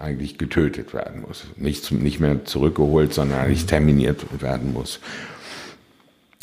[0.00, 1.46] eigentlich getötet werden muss.
[1.56, 5.00] Nicht, nicht mehr zurückgeholt, sondern eigentlich terminiert werden muss.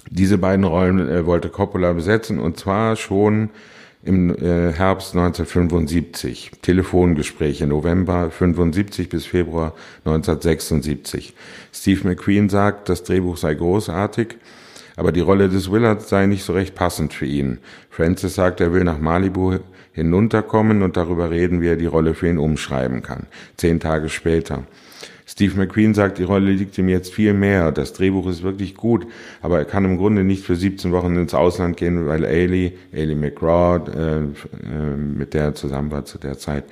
[0.10, 3.50] Diese beiden Rollen äh, wollte Coppola besetzen und zwar schon
[4.04, 6.52] im äh, Herbst 1975.
[6.62, 9.74] Telefongespräche November 75 bis Februar
[10.06, 11.34] 1976.
[11.74, 14.36] Steve McQueen sagt, das Drehbuch sei großartig,
[14.96, 17.60] aber die Rolle des Willard sei nicht so recht passend für ihn.
[17.90, 19.58] Francis sagt, er will nach Malibu
[19.98, 23.26] hinunterkommen und darüber reden, wie er die Rolle für ihn umschreiben kann.
[23.58, 24.64] Zehn Tage später.
[25.26, 27.72] Steve McQueen sagt, die Rolle liegt ihm jetzt viel mehr.
[27.72, 29.08] Das Drehbuch ist wirklich gut,
[29.42, 33.16] aber er kann im Grunde nicht für 17 Wochen ins Ausland gehen, weil Ailey, Ailey
[33.16, 36.66] McGraw, äh, äh, mit der er zusammen war zu der Zeit,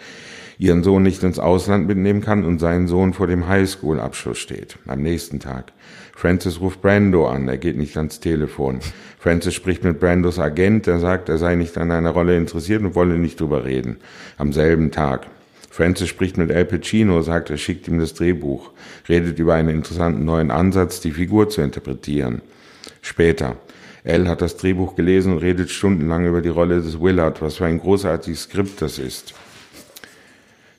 [0.59, 4.77] ihren Sohn nicht ins Ausland mitnehmen kann und seinen Sohn vor dem Highschool-Abschluss steht.
[4.85, 5.73] Am nächsten Tag.
[6.15, 8.79] Francis ruft Brando an, er geht nicht ans Telefon.
[9.19, 12.95] Francis spricht mit Brandos Agent, der sagt, er sei nicht an einer Rolle interessiert und
[12.95, 13.97] wolle nicht drüber reden.
[14.37, 15.27] Am selben Tag.
[15.69, 18.71] Francis spricht mit Al Pacino, sagt, er schickt ihm das Drehbuch,
[19.09, 22.41] redet über einen interessanten neuen Ansatz, die Figur zu interpretieren.
[23.01, 23.57] Später.
[24.05, 27.65] Al hat das Drehbuch gelesen und redet stundenlang über die Rolle des Willard, was für
[27.65, 29.33] ein großartiges Skript das ist.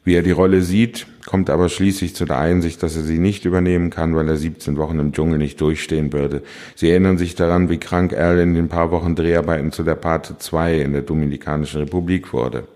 [0.07, 3.45] Wie er die Rolle sieht, kommt aber schließlich zu der Einsicht, dass er sie nicht
[3.45, 6.43] übernehmen kann, weil er 17 Wochen im Dschungel nicht durchstehen würde.
[6.77, 10.39] Sie erinnern sich daran, wie krank Al in den paar Wochen Dreharbeiten zu der Pate
[10.39, 12.69] 2 in der Dominikanischen Republik wurde.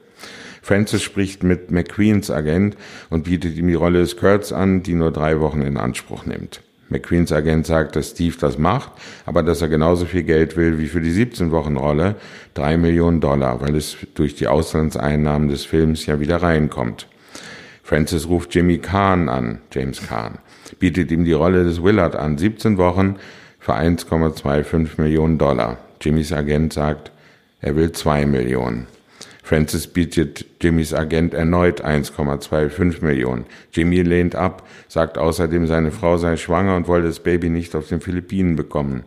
[0.60, 2.76] Francis spricht mit McQueens Agent
[3.10, 6.62] und bietet ihm die Rolle des Kurtz an, die nur drei Wochen in Anspruch nimmt.
[6.88, 8.90] McQueens Agent sagt, dass Steve das macht,
[9.24, 12.16] aber dass er genauso viel Geld will wie für die 17-Wochen-Rolle,
[12.54, 17.06] drei Millionen Dollar, weil es durch die Auslandseinnahmen des Films ja wieder reinkommt.
[17.90, 20.38] Francis ruft Jimmy Kahn an, James Kahn,
[20.78, 23.16] bietet ihm die Rolle des Willard an, 17 Wochen
[23.58, 25.76] für 1,25 Millionen Dollar.
[26.00, 27.10] Jimmys Agent sagt,
[27.60, 28.86] er will 2 Millionen.
[29.42, 33.44] Francis bietet Jimmys Agent erneut 1,25 Millionen.
[33.72, 37.88] Jimmy lehnt ab, sagt außerdem, seine Frau sei schwanger und wolle das Baby nicht auf
[37.88, 39.02] den Philippinen bekommen.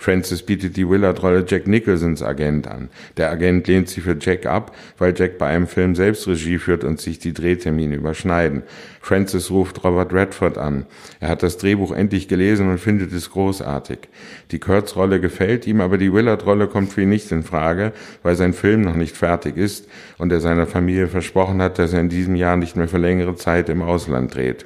[0.00, 2.88] Francis bietet die Willard-Rolle Jack Nicholsons Agent an.
[3.18, 6.84] Der Agent lehnt sie für Jack ab, weil Jack bei einem Film selbst Regie führt
[6.84, 8.62] und sich die Drehtermine überschneiden.
[9.02, 10.86] Francis ruft Robert Redford an.
[11.20, 13.98] Er hat das Drehbuch endlich gelesen und findet es großartig.
[14.52, 17.92] Die Kurtz-Rolle gefällt ihm, aber die Willard-Rolle kommt für ihn nicht in Frage,
[18.22, 19.86] weil sein Film noch nicht fertig ist
[20.16, 23.36] und er seiner Familie versprochen hat, dass er in diesem Jahr nicht mehr für längere
[23.36, 24.64] Zeit im Ausland dreht.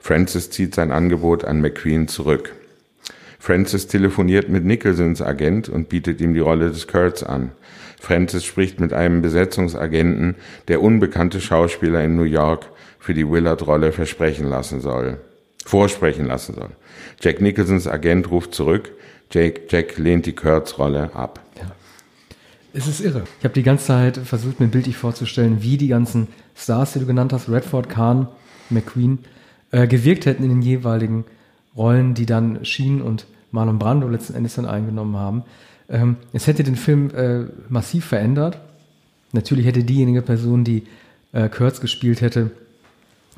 [0.00, 2.54] Francis zieht sein Angebot an McQueen zurück.
[3.42, 7.50] Francis telefoniert mit Nicholsons Agent und bietet ihm die Rolle des Kurtz an.
[8.00, 10.36] Francis spricht mit einem Besetzungsagenten,
[10.68, 12.68] der unbekannte Schauspieler in New York
[13.00, 15.18] für die Willard-Rolle versprechen lassen soll,
[15.66, 16.68] vorsprechen lassen soll.
[17.20, 18.92] Jack Nicholsons Agent ruft zurück,
[19.32, 21.40] Jack, Jack lehnt die Kurtz-Rolle ab.
[21.58, 21.72] Ja.
[22.72, 23.24] Es ist irre.
[23.40, 27.06] Ich habe die ganze Zeit versucht, mir bildlich vorzustellen, wie die ganzen Stars, die du
[27.06, 28.28] genannt hast, Redford, Kahn,
[28.70, 29.18] McQueen,
[29.72, 31.24] äh, gewirkt hätten in den jeweiligen
[31.76, 35.42] Rollen, die dann Sheen und Marlon Brando letzten Endes dann eingenommen haben.
[35.88, 38.58] Ähm, es hätte den Film äh, massiv verändert.
[39.32, 40.84] Natürlich hätte diejenige Person, die
[41.32, 42.50] äh, Kurtz gespielt hätte,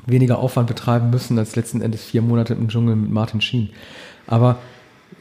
[0.05, 3.69] weniger Aufwand betreiben müssen als letzten Endes vier Monate im Dschungel mit Martin Sheen.
[4.27, 4.57] Aber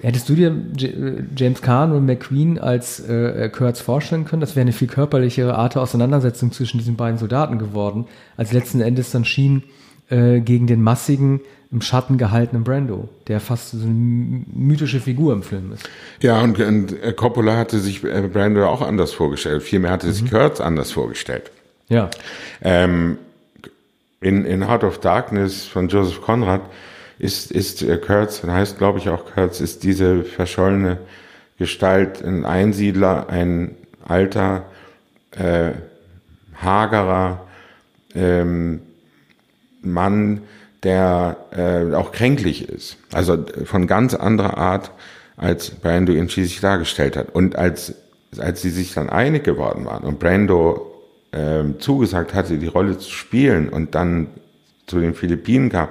[0.03, 4.41] hättest du dir äh, James Kahn und McQueen als äh, Kurtz vorstellen können?
[4.41, 8.07] Das wäre eine viel körperlichere Art der Auseinandersetzung zwischen diesen beiden Soldaten geworden,
[8.37, 9.63] als letzten Endes dann Sheen
[10.11, 11.41] äh, gegen den massigen,
[11.75, 15.89] im Schatten gehaltenen Brando, der fast so eine mythische Figur im Film ist.
[16.23, 19.65] Ja, und, und äh, Coppola hatte sich äh, Brando auch anders vorgestellt.
[19.65, 20.13] Vielmehr hatte mhm.
[20.13, 21.51] sich Kurtz anders vorgestellt.
[21.89, 22.11] Ja.
[22.63, 23.19] Ähm,
[24.21, 26.63] in, in Heart of Darkness von Joseph Conrad
[27.19, 30.99] ist, ist äh, Kurtz, heißt glaube ich auch Kurtz, ist diese verschollene
[31.59, 33.75] Gestalt ein Einsiedler, ein
[34.07, 34.67] alter,
[35.33, 35.73] äh,
[36.63, 37.47] hagerer,
[38.15, 38.81] ähm,
[39.83, 40.43] Mann,
[40.85, 42.99] der äh, auch kränklich ist.
[43.13, 44.93] Also von ganz anderer Art,
[45.37, 47.35] als Brando ihn schließlich dargestellt hat.
[47.35, 47.95] Und als,
[48.39, 50.93] als sie sich dann einig geworden waren und Brando
[51.33, 54.29] äh, zugesagt hatte, die Rolle zu spielen und dann
[54.87, 55.89] zu den Philippinen kam,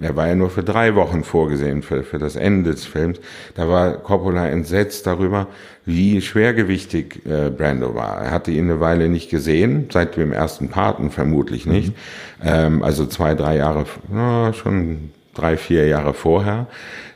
[0.00, 3.18] er war ja nur für drei Wochen vorgesehen für, für das Ende des Films.
[3.54, 5.48] Da war Coppola entsetzt darüber,
[5.84, 8.20] wie schwergewichtig äh, Brando war.
[8.20, 11.88] Er hatte ihn eine Weile nicht gesehen, seit dem ersten Paten vermutlich nicht.
[11.88, 12.44] Mhm.
[12.44, 16.66] Ähm, also zwei, drei Jahre, na, schon drei, vier Jahre vorher.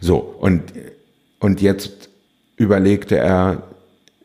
[0.01, 0.63] So, und,
[1.39, 2.09] und jetzt
[2.57, 3.63] überlegte er,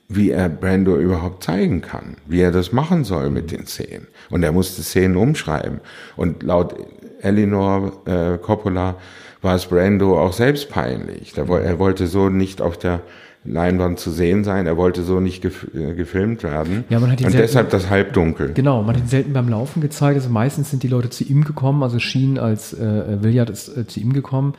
[0.09, 4.07] wie er Brando überhaupt zeigen kann, wie er das machen soll mit den Szenen.
[4.29, 5.81] Und er musste Szenen umschreiben.
[6.15, 6.75] Und laut
[7.21, 8.95] Eleanor äh, Coppola
[9.41, 11.37] war es Brando auch selbst peinlich.
[11.37, 13.01] Er wollte so nicht auf der
[13.47, 14.67] Leinwand zu sehen sein.
[14.67, 16.83] Er wollte so nicht gef äh, gefilmt werden.
[16.89, 18.53] Ja, man hat ihn und selten, deshalb das Halbdunkel.
[18.53, 20.15] Genau, man hat ihn selten beim Laufen gezeigt.
[20.15, 21.83] Also meistens sind die Leute zu ihm gekommen.
[21.83, 24.53] Also Sheen als äh, Williard ist äh, zu ihm gekommen.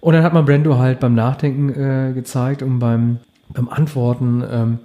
[0.00, 4.78] Und dann hat man Brando halt beim Nachdenken äh, gezeigt und beim, beim Antworten ähm,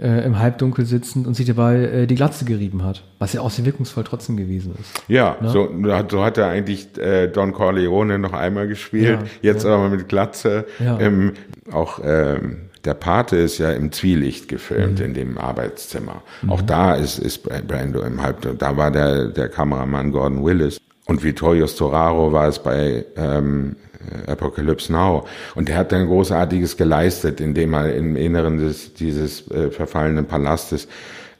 [0.00, 3.50] äh, im Halbdunkel sitzend und sich dabei äh, die Glatze gerieben hat, was ja auch
[3.50, 5.02] sehr wirkungsvoll trotzdem gewesen ist.
[5.08, 5.50] Ja, ne?
[5.50, 5.68] so,
[6.08, 9.74] so hat er eigentlich äh, Don Corleone noch einmal gespielt, ja, jetzt ja.
[9.74, 10.66] aber mit Glatze.
[10.78, 11.00] Ja.
[11.00, 11.32] Ähm,
[11.72, 15.04] auch ähm, der Pate ist ja im Zwielicht gefilmt mhm.
[15.04, 16.22] in dem Arbeitszimmer.
[16.42, 16.50] Mhm.
[16.50, 18.58] Auch da ist, ist Brando im Halbdunkel.
[18.58, 20.80] Da war der, der Kameramann Gordon Willis.
[21.06, 23.87] Und Vittorio Storaro war es bei ähm, äh,
[24.26, 25.26] Apocalypse Now.
[25.54, 30.88] Und er hat dann Großartiges geleistet, indem er im Inneren des, dieses äh, verfallenen Palastes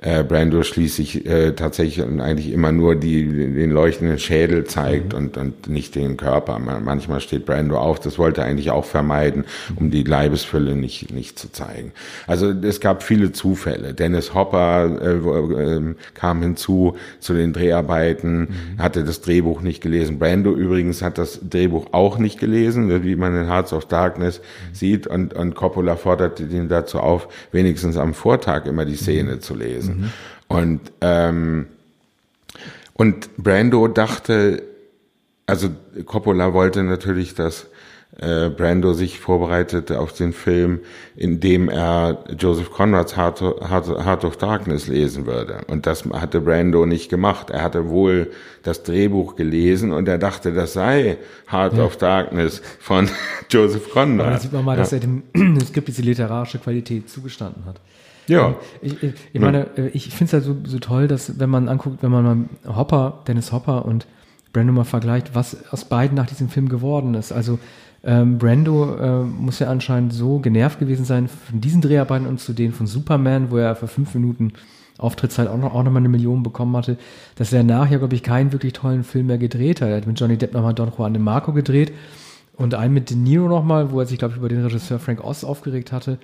[0.01, 5.19] äh, Brando schließlich äh, tatsächlich eigentlich immer nur die, den leuchtenden Schädel zeigt mhm.
[5.19, 6.59] und, und nicht den Körper.
[6.61, 9.45] Manchmal steht Brando auf, das wollte er eigentlich auch vermeiden,
[9.75, 11.93] um die Leibesfülle nicht, nicht zu zeigen.
[12.29, 13.93] Also es gab viele Zufälle.
[13.93, 18.49] Dennis Hopper äh, äh, kam hinzu zu den Dreharbeiten, mhm.
[18.79, 20.21] hatte das Drehbuch nicht gelesen.
[20.21, 24.75] Brando übrigens hat das Drehbuch auch nicht gelesen, wie man in Hearts of Darkness mhm.
[24.75, 29.41] sieht und, und Coppola forderte ihn dazu auf, wenigstens am Vortag immer die Szene mhm.
[29.41, 30.13] zu lesen gewesen.
[30.49, 30.57] Mhm.
[30.57, 31.67] Und, ähm,
[32.95, 34.63] und Brando dachte,
[35.47, 35.69] also
[36.05, 37.67] Coppola wollte natürlich, dass
[38.21, 40.81] äh, Brando sich vorbereitete auf den Film,
[41.15, 45.61] indem er Joseph Conrads Heart, Heart, Heart of Darkness lesen würde.
[45.69, 47.51] Und das hatte Brando nicht gemacht.
[47.51, 48.33] Er hatte wohl
[48.65, 51.19] das Drehbuch gelesen und er dachte, das sei
[51.51, 51.85] Heart ja.
[51.85, 53.09] of Darkness von
[53.51, 54.27] Joseph Conrad.
[54.27, 55.23] Aber da sieht man mal, dass er dem
[55.65, 57.81] Skript diese literarische Qualität zugestanden hat.
[58.29, 58.55] Ja.
[58.81, 61.69] Ich, ich, ich meine, äh, ich finde es halt so, so toll, dass wenn man
[61.69, 64.07] anguckt, wenn man mal Hopper, Dennis Hopper und
[64.53, 67.33] Brando mal vergleicht, was aus beiden nach diesem Film geworden ist.
[67.33, 67.59] Also
[68.05, 72.53] ähm, Brando äh, muss ja anscheinend so genervt gewesen sein von diesen Dreharbeiten und zu
[72.53, 74.53] denen von Superman, wo er für fünf Minuten
[74.99, 76.97] Auftrittszeit auch noch, auch noch mal eine Million bekommen hatte,
[77.37, 79.89] dass er nachher, glaube ich, keinen wirklich tollen Film mehr gedreht hat.
[79.89, 81.93] Er hat mit Johnny Depp nochmal Don Juan de Marco gedreht
[82.57, 85.23] und einen mit De Niro nochmal, wo er sich, glaube ich, über den Regisseur Frank
[85.25, 86.19] Oz aufgeregt hatte.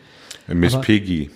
[0.49, 1.31] Miss Aber, Piggy.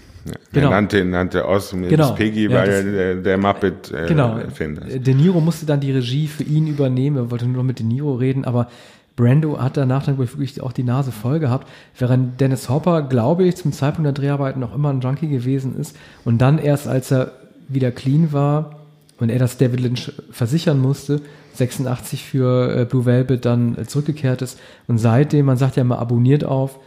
[0.53, 0.67] Genau.
[0.67, 2.13] Er nannte, nannte Oz genau.
[2.13, 4.37] Piggy, ja, weil er der, der Muppet äh, genau.
[4.39, 5.07] Erfinder ist.
[5.07, 7.87] De Niro musste dann die Regie für ihn übernehmen, er wollte nur noch mit De
[7.87, 8.69] Niro reden, aber
[9.17, 11.69] Brando hat danach dann wirklich auch die Nase voll gehabt,
[11.99, 15.97] während Dennis Hopper, glaube ich, zum Zeitpunkt der Dreharbeiten noch immer ein Junkie gewesen ist
[16.25, 17.33] und dann erst, als er
[17.69, 18.79] wieder clean war,
[19.21, 21.21] und er das David Lynch versichern musste,
[21.55, 25.99] 86 für äh, Blue Velvet dann äh, zurückgekehrt ist und seitdem, man sagt ja immer
[25.99, 26.79] abonniert auf,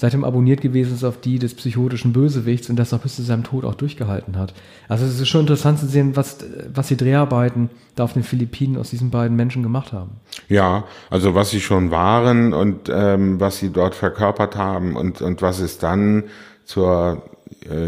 [0.00, 3.44] seitdem abonniert gewesen ist auf die des psychotischen Bösewichts und das auch bis zu seinem
[3.44, 4.54] Tod auch durchgehalten hat.
[4.88, 6.38] Also es ist schon interessant zu sehen, was,
[6.72, 10.12] was die Dreharbeiten da auf den Philippinen aus diesen beiden Menschen gemacht haben.
[10.48, 15.42] Ja, also was sie schon waren und ähm, was sie dort verkörpert haben und, und
[15.42, 16.24] was es dann
[16.64, 17.22] zur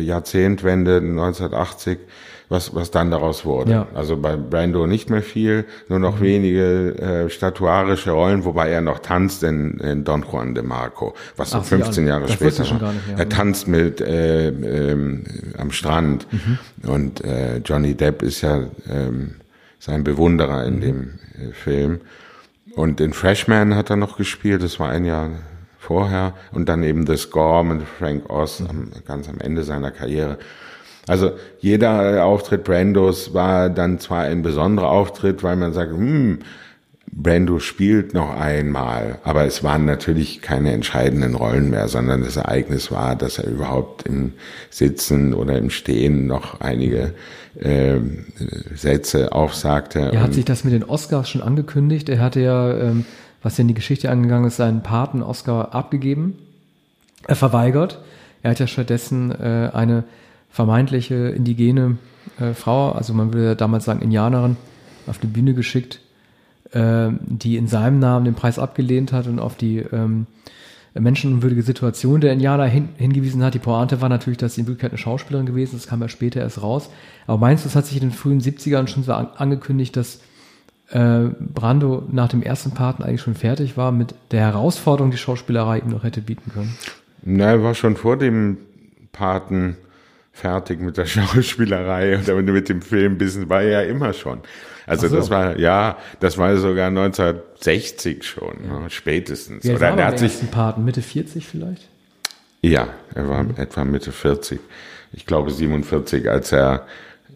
[0.01, 1.99] Jahrzehntwende 1980
[2.53, 3.73] was, was dann daraus wurde.
[3.73, 3.87] Ja.
[3.95, 6.23] Also bei Brando nicht mehr viel, nur noch mhm.
[6.23, 11.51] wenige äh, statuarische Rollen, wobei er noch tanzt in, in Don Juan de Marco, was
[11.51, 12.93] so Ach, 15 Jahre später war.
[13.17, 15.25] Er tanzt mit äh, ähm,
[15.59, 16.59] am Strand mhm.
[16.89, 19.37] und äh, Johnny Depp ist ja ähm,
[19.81, 20.81] sein Bewunderer in mhm.
[20.81, 22.01] dem äh, Film.
[22.75, 25.31] Und in Freshman hat er noch gespielt, das war ein Jahr
[25.83, 26.35] vorher.
[26.53, 30.39] Und dann eben The Score mit Frank Oz am, ganz am Ende seiner Karriere.
[31.09, 36.39] Also jeder Auftritt Brandos war dann zwar ein besonderer Auftritt, weil man sagt, hm,
[37.14, 42.91] Brando spielt noch einmal, aber es waren natürlich keine entscheidenden Rollen mehr, sondern das Ereignis
[42.91, 44.33] war, dass er überhaupt im
[44.70, 47.12] Sitzen oder im Stehen noch einige
[47.61, 47.99] äh,
[48.74, 50.01] Sätze aufsagte.
[50.01, 52.09] Er hat sich das mit den Oscars schon angekündigt.
[52.09, 53.05] Er hatte ja, ähm,
[53.43, 56.38] was in die Geschichte angegangen ist, seinen Paten Oscar abgegeben,
[57.26, 58.01] er verweigert.
[58.43, 60.05] Er hat ja stattdessen äh, eine
[60.51, 61.99] vermeintliche indigene
[62.38, 64.57] äh, Frau, also man würde damals sagen Indianerin,
[65.07, 66.01] auf die Bühne geschickt,
[66.72, 70.26] äh, die in seinem Namen den Preis abgelehnt hat und auf die ähm,
[70.95, 73.55] menschenunwürdige Situation der Indianer hin, hingewiesen hat.
[73.55, 76.09] Die Pointe war natürlich, dass sie in Wirklichkeit eine Schauspielerin gewesen ist, das kam ja
[76.09, 76.90] später erst raus.
[77.26, 80.20] Aber meinst du, es hat sich in den frühen 70ern schon so an, angekündigt, dass
[80.93, 85.78] äh, Brando nach dem ersten Paten eigentlich schon fertig war mit der Herausforderung, die Schauspielerei
[85.78, 86.76] ihm noch hätte bieten können?
[87.22, 88.59] Na, er war schon vor dem
[89.12, 89.76] Paten
[90.32, 94.40] fertig mit der Schauspielerei und mit dem Filmbusiness war er ja immer schon.
[94.86, 95.16] Also so.
[95.16, 98.80] das war ja, das war sogar 1960 schon, ja.
[98.80, 99.64] ne, spätestens.
[99.64, 101.88] Wie Oder er hat sich Paten Mitte 40 vielleicht?
[102.62, 103.55] Ja, er war mhm.
[103.57, 104.61] etwa Mitte 40.
[105.12, 106.86] Ich glaube 47, als er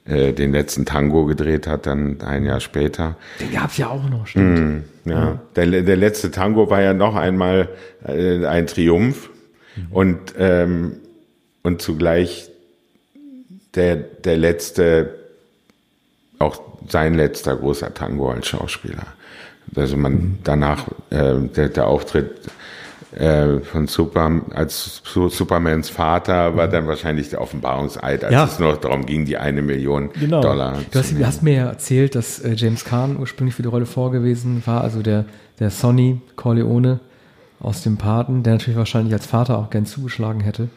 [0.07, 3.17] äh, den letzten Tango gedreht hat, dann ein Jahr später.
[3.41, 4.85] Den gab's ja auch noch, stimmt.
[5.05, 5.39] Mm, ja, mhm.
[5.57, 7.69] der, der letzte Tango war ja noch einmal
[8.07, 9.31] äh, ein Triumph
[9.77, 9.93] mhm.
[9.93, 10.93] und ähm,
[11.67, 12.49] und zugleich
[13.75, 15.15] der, der letzte,
[16.39, 19.05] auch sein letzter großer Tango als Schauspieler.
[19.75, 20.39] Also man mhm.
[20.45, 22.31] danach, äh, der, der Auftritt
[23.13, 28.45] äh, von Super, als Supermans Vater war dann wahrscheinlich der Offenbarungseid, als ja.
[28.45, 30.41] es noch darum ging, die eine Million genau.
[30.41, 30.79] Dollar.
[30.91, 34.63] Du hast, hast, mir ja erzählt, dass äh, James Kahn ursprünglich für die Rolle vorgewesen
[34.67, 35.25] war, also der,
[35.61, 37.01] der Sonny Corleone
[37.61, 40.69] aus dem Paten, der natürlich wahrscheinlich als Vater auch gern zugeschlagen hätte.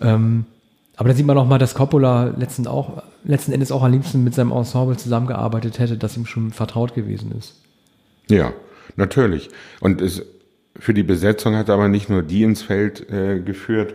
[0.00, 0.44] Ähm,
[0.96, 4.22] aber da sieht man auch mal, dass Coppola letzten, auch, letzten Endes auch am liebsten
[4.22, 7.54] mit seinem Ensemble zusammengearbeitet hätte, das ihm schon vertraut gewesen ist.
[8.28, 8.52] Ja,
[8.96, 9.48] natürlich.
[9.80, 10.22] Und es,
[10.78, 13.94] für die Besetzung hat er aber nicht nur die ins Feld äh, geführt,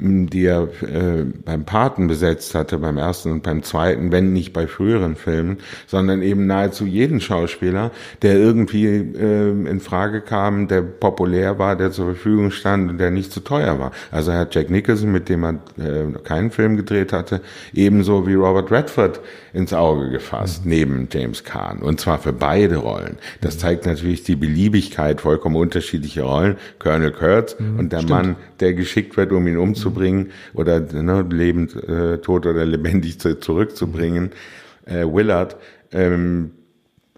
[0.00, 4.66] die er äh, beim Paten besetzt hatte, beim ersten und beim zweiten, wenn nicht bei
[4.66, 7.90] früheren Filmen, sondern eben nahezu jeden Schauspieler,
[8.22, 13.10] der irgendwie äh, in Frage kam, der populär war, der zur Verfügung stand und der
[13.10, 13.92] nicht zu teuer war.
[14.12, 17.40] Also er hat Jack Nicholson, mit dem er äh, keinen Film gedreht hatte,
[17.72, 19.20] ebenso wie Robert Redford
[19.58, 20.70] ins Auge gefasst, mhm.
[20.70, 21.80] neben James Caan.
[21.80, 23.18] Und zwar für beide Rollen.
[23.40, 23.60] Das mhm.
[23.60, 26.56] zeigt natürlich die Beliebigkeit vollkommen unterschiedlicher Rollen.
[26.78, 28.10] Colonel Kurtz mhm, und der stimmt.
[28.10, 33.38] Mann, der geschickt wird, um ihn umzubringen oder ne, lebend, äh, tot oder lebendig zu,
[33.40, 34.30] zurückzubringen.
[34.86, 35.56] Äh, Willard,
[35.92, 36.52] ähm,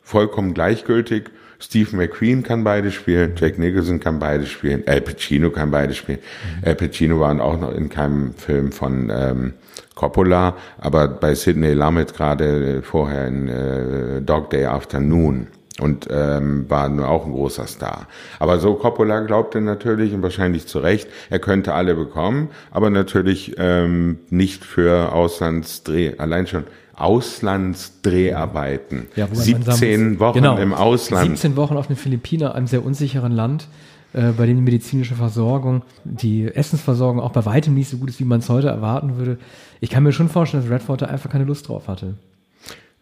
[0.02, 1.30] vollkommen gleichgültig.
[1.58, 6.20] Steve McQueen kann beide spielen, Jack Nicholson kann beide spielen, Al Pacino kann beide spielen.
[6.62, 6.68] Mhm.
[6.68, 9.52] Al Pacino war auch noch in keinem Film von ähm,
[10.00, 15.48] Coppola, aber bei Sidney Lumet gerade vorher in äh, Dog Day Afternoon
[15.78, 18.06] und ähm, war nur auch ein großer Star.
[18.38, 23.56] Aber so Coppola glaubte natürlich und wahrscheinlich zu Recht, er könnte alle bekommen, aber natürlich
[23.58, 29.08] ähm, nicht für Auslandsdreh, allein schon Auslandsdreharbeiten.
[29.16, 31.28] Ja, 17 muss, Wochen genau, im Ausland.
[31.28, 33.68] 17 Wochen auf den Philippinen, einem sehr unsicheren Land
[34.12, 38.20] äh, bei dem die medizinische Versorgung, die Essensversorgung auch bei weitem nicht so gut ist,
[38.20, 39.38] wie man es heute erwarten würde.
[39.80, 42.14] Ich kann mir schon vorstellen, dass Redford da einfach keine Lust drauf hatte.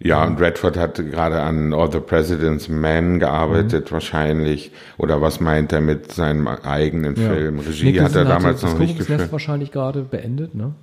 [0.00, 3.94] Ja, und Redford hat gerade an All the President's Men gearbeitet, mhm.
[3.94, 4.70] wahrscheinlich.
[4.96, 7.28] Oder was meint er mit seinem eigenen ja.
[7.28, 7.58] Film?
[7.58, 9.32] Regie Nicholson hat er damals noch nicht geführt.
[9.32, 10.74] wahrscheinlich gerade beendet, ne?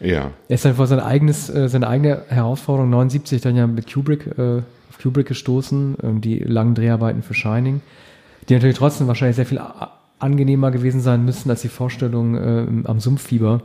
[0.00, 0.30] Ja.
[0.48, 4.26] Er ist dann vor sein eigenes, äh, seine eigene Herausforderung 79 dann ja mit Kubrick,
[4.38, 4.58] äh,
[4.88, 7.80] auf Kubrick gestoßen, äh, die langen Dreharbeiten für Shining
[8.48, 9.60] die natürlich trotzdem wahrscheinlich sehr viel
[10.18, 13.62] angenehmer gewesen sein müssen, als die Vorstellung, äh, am Sumpffieber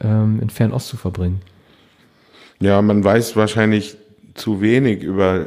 [0.00, 1.40] ähm, in Fernost zu verbringen.
[2.60, 3.96] Ja, man weiß wahrscheinlich
[4.34, 5.46] zu wenig über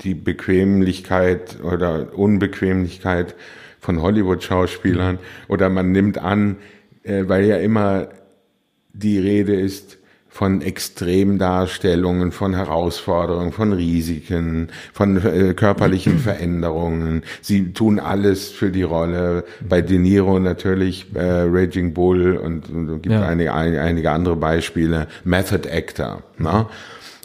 [0.00, 3.34] die Bequemlichkeit oder Unbequemlichkeit
[3.80, 6.56] von Hollywood-Schauspielern oder man nimmt an,
[7.02, 8.08] äh, weil ja immer
[8.92, 9.98] die Rede ist
[10.34, 17.22] von Extremdarstellungen, von Herausforderungen, von Risiken, von äh, körperlichen Veränderungen.
[17.40, 19.44] Sie tun alles für die Rolle.
[19.60, 23.24] Bei De Niro natürlich äh, Raging Bull und, und gibt ja.
[23.24, 25.06] einige, einige andere Beispiele.
[25.22, 26.24] Method Actor.
[26.36, 26.66] Ne?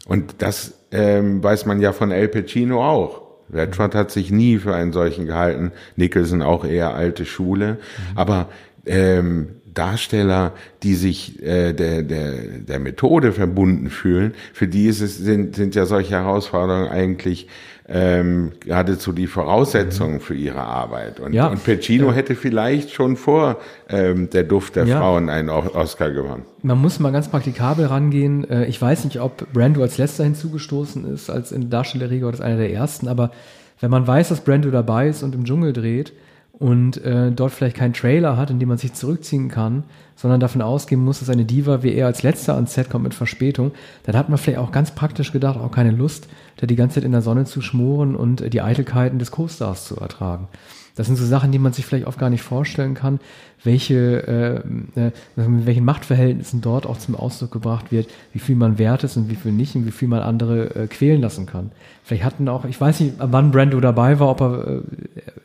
[0.06, 3.24] Und das ähm, weiß man ja von El Pacino auch.
[3.52, 5.72] Redford hat sich nie für einen solchen gehalten.
[5.96, 7.80] Nicholson auch eher alte Schule.
[8.12, 8.18] Mhm.
[8.18, 8.50] Aber
[8.86, 9.48] ähm,
[9.80, 10.52] Darsteller,
[10.84, 12.34] die sich äh, der, der,
[12.68, 17.48] der Methode verbunden fühlen, für die ist es, sind, sind ja solche Herausforderungen eigentlich
[17.88, 20.20] ähm, geradezu die Voraussetzungen mhm.
[20.20, 21.22] für ihre Arbeit.
[21.22, 21.48] Und, ja.
[21.48, 22.14] und Pacino ja.
[22.14, 23.58] hätte vielleicht schon vor
[23.88, 25.00] ähm, der Duft der ja.
[25.00, 26.44] Frauen einen Oscar gewonnen.
[26.62, 28.48] Man muss mal ganz praktikabel rangehen.
[28.50, 32.42] Äh, ich weiß nicht, ob Brando als letzter hinzugestoßen ist, als in Darstellerriege oder als
[32.42, 33.32] einer der ersten, aber
[33.80, 36.12] wenn man weiß, dass Brando dabei ist und im Dschungel dreht,
[36.60, 39.84] und äh, dort vielleicht keinen Trailer hat, in dem man sich zurückziehen kann,
[40.16, 43.14] sondern davon ausgehen muss, dass eine Diva wie er als letzter ans Set kommt mit
[43.14, 43.72] Verspätung,
[44.04, 47.06] dann hat man vielleicht auch ganz praktisch gedacht, auch keine Lust, da die ganze Zeit
[47.06, 50.48] in der Sonne zu schmoren und äh, die Eitelkeiten des Co-Stars zu ertragen.
[50.96, 53.20] Das sind so Sachen, die man sich vielleicht oft gar nicht vorstellen kann,
[53.64, 54.64] welche,
[54.96, 59.04] äh, äh, mit welchen Machtverhältnissen dort auch zum Ausdruck gebracht wird, wie viel man wert
[59.04, 61.72] ist und wie viel nicht und wie viel man andere äh, quälen lassen kann.
[62.04, 64.82] Vielleicht hatten auch, ich weiß nicht, wann Brando dabei war, ob er äh,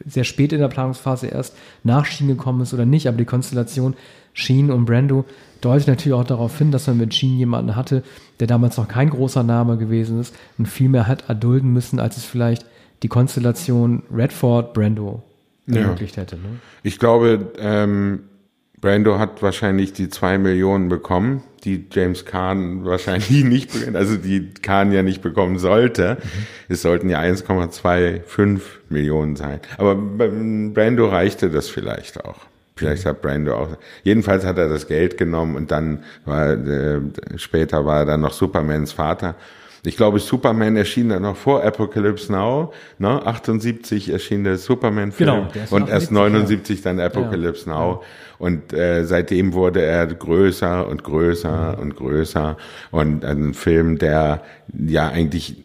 [0.06, 3.94] sehr spät in der Planungsphase erst nach Sheen gekommen ist oder nicht, aber die Konstellation
[4.32, 5.24] Sheen und Brando
[5.60, 8.02] deutet natürlich auch darauf hin, dass man mit Sheen jemanden hatte,
[8.40, 12.16] der damals noch kein großer Name gewesen ist und viel mehr hat erdulden müssen, als
[12.16, 12.66] es vielleicht
[13.02, 15.22] die Konstellation Redford-Brando
[15.66, 16.22] ermöglicht ja.
[16.22, 16.36] hätte.
[16.36, 16.60] Ne?
[16.82, 18.24] Ich glaube, ähm,
[18.80, 24.92] Brando hat wahrscheinlich die zwei Millionen bekommen, die James Kahn wahrscheinlich nicht, also die Kahn
[24.92, 26.18] ja nicht bekommen sollte.
[26.22, 26.28] Mhm.
[26.68, 28.60] Es sollten ja 1,25
[28.90, 29.60] Millionen sein.
[29.78, 32.40] Aber Brando reichte das vielleicht auch.
[32.76, 33.78] Vielleicht hat Brando auch.
[34.02, 37.00] Jedenfalls hat er das Geld genommen und dann war äh,
[37.36, 39.36] später war er dann noch Supermans Vater
[39.86, 42.72] ich glaube, Superman erschien dann noch vor Apocalypse Now.
[42.98, 43.24] Ne?
[43.24, 47.74] 78 erschien der Superman-Film genau, und erst 79 dann Apocalypse ja.
[47.74, 48.02] Now.
[48.38, 51.82] Und äh, seitdem wurde er größer und größer mhm.
[51.82, 52.56] und größer.
[52.90, 55.64] Und ein Film, der ja eigentlich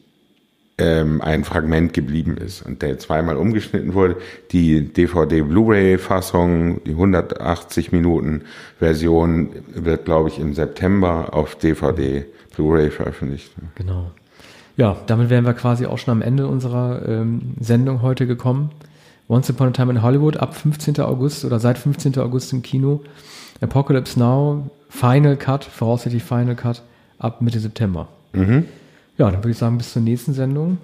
[0.79, 4.17] ähm, ein Fragment geblieben ist und der zweimal umgeschnitten wurde.
[4.51, 8.43] Die DVD-Blu-ray-Fassung, die 180 Minuten
[8.79, 12.25] Version wird, glaube ich, im September auf DVD
[12.59, 13.51] Blu-ray veröffentlicht.
[13.75, 14.11] Genau.
[14.75, 18.71] Ja, damit wären wir quasi auch schon am Ende unserer ähm, Sendung heute gekommen.
[19.29, 20.99] Once Upon a Time in Hollywood ab 15.
[20.99, 22.17] August oder seit 15.
[22.17, 23.01] August im Kino.
[23.61, 26.81] Apocalypse Now, Final Cut, voraussichtlich Final Cut
[27.17, 28.09] ab Mitte September.
[28.33, 28.65] Mhm.
[29.17, 30.79] Ja, dann würde ich sagen, bis zur nächsten Sendung.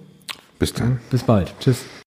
[0.59, 0.99] Bis dann.
[1.09, 1.53] Bis bald.
[1.59, 1.85] Tschüss.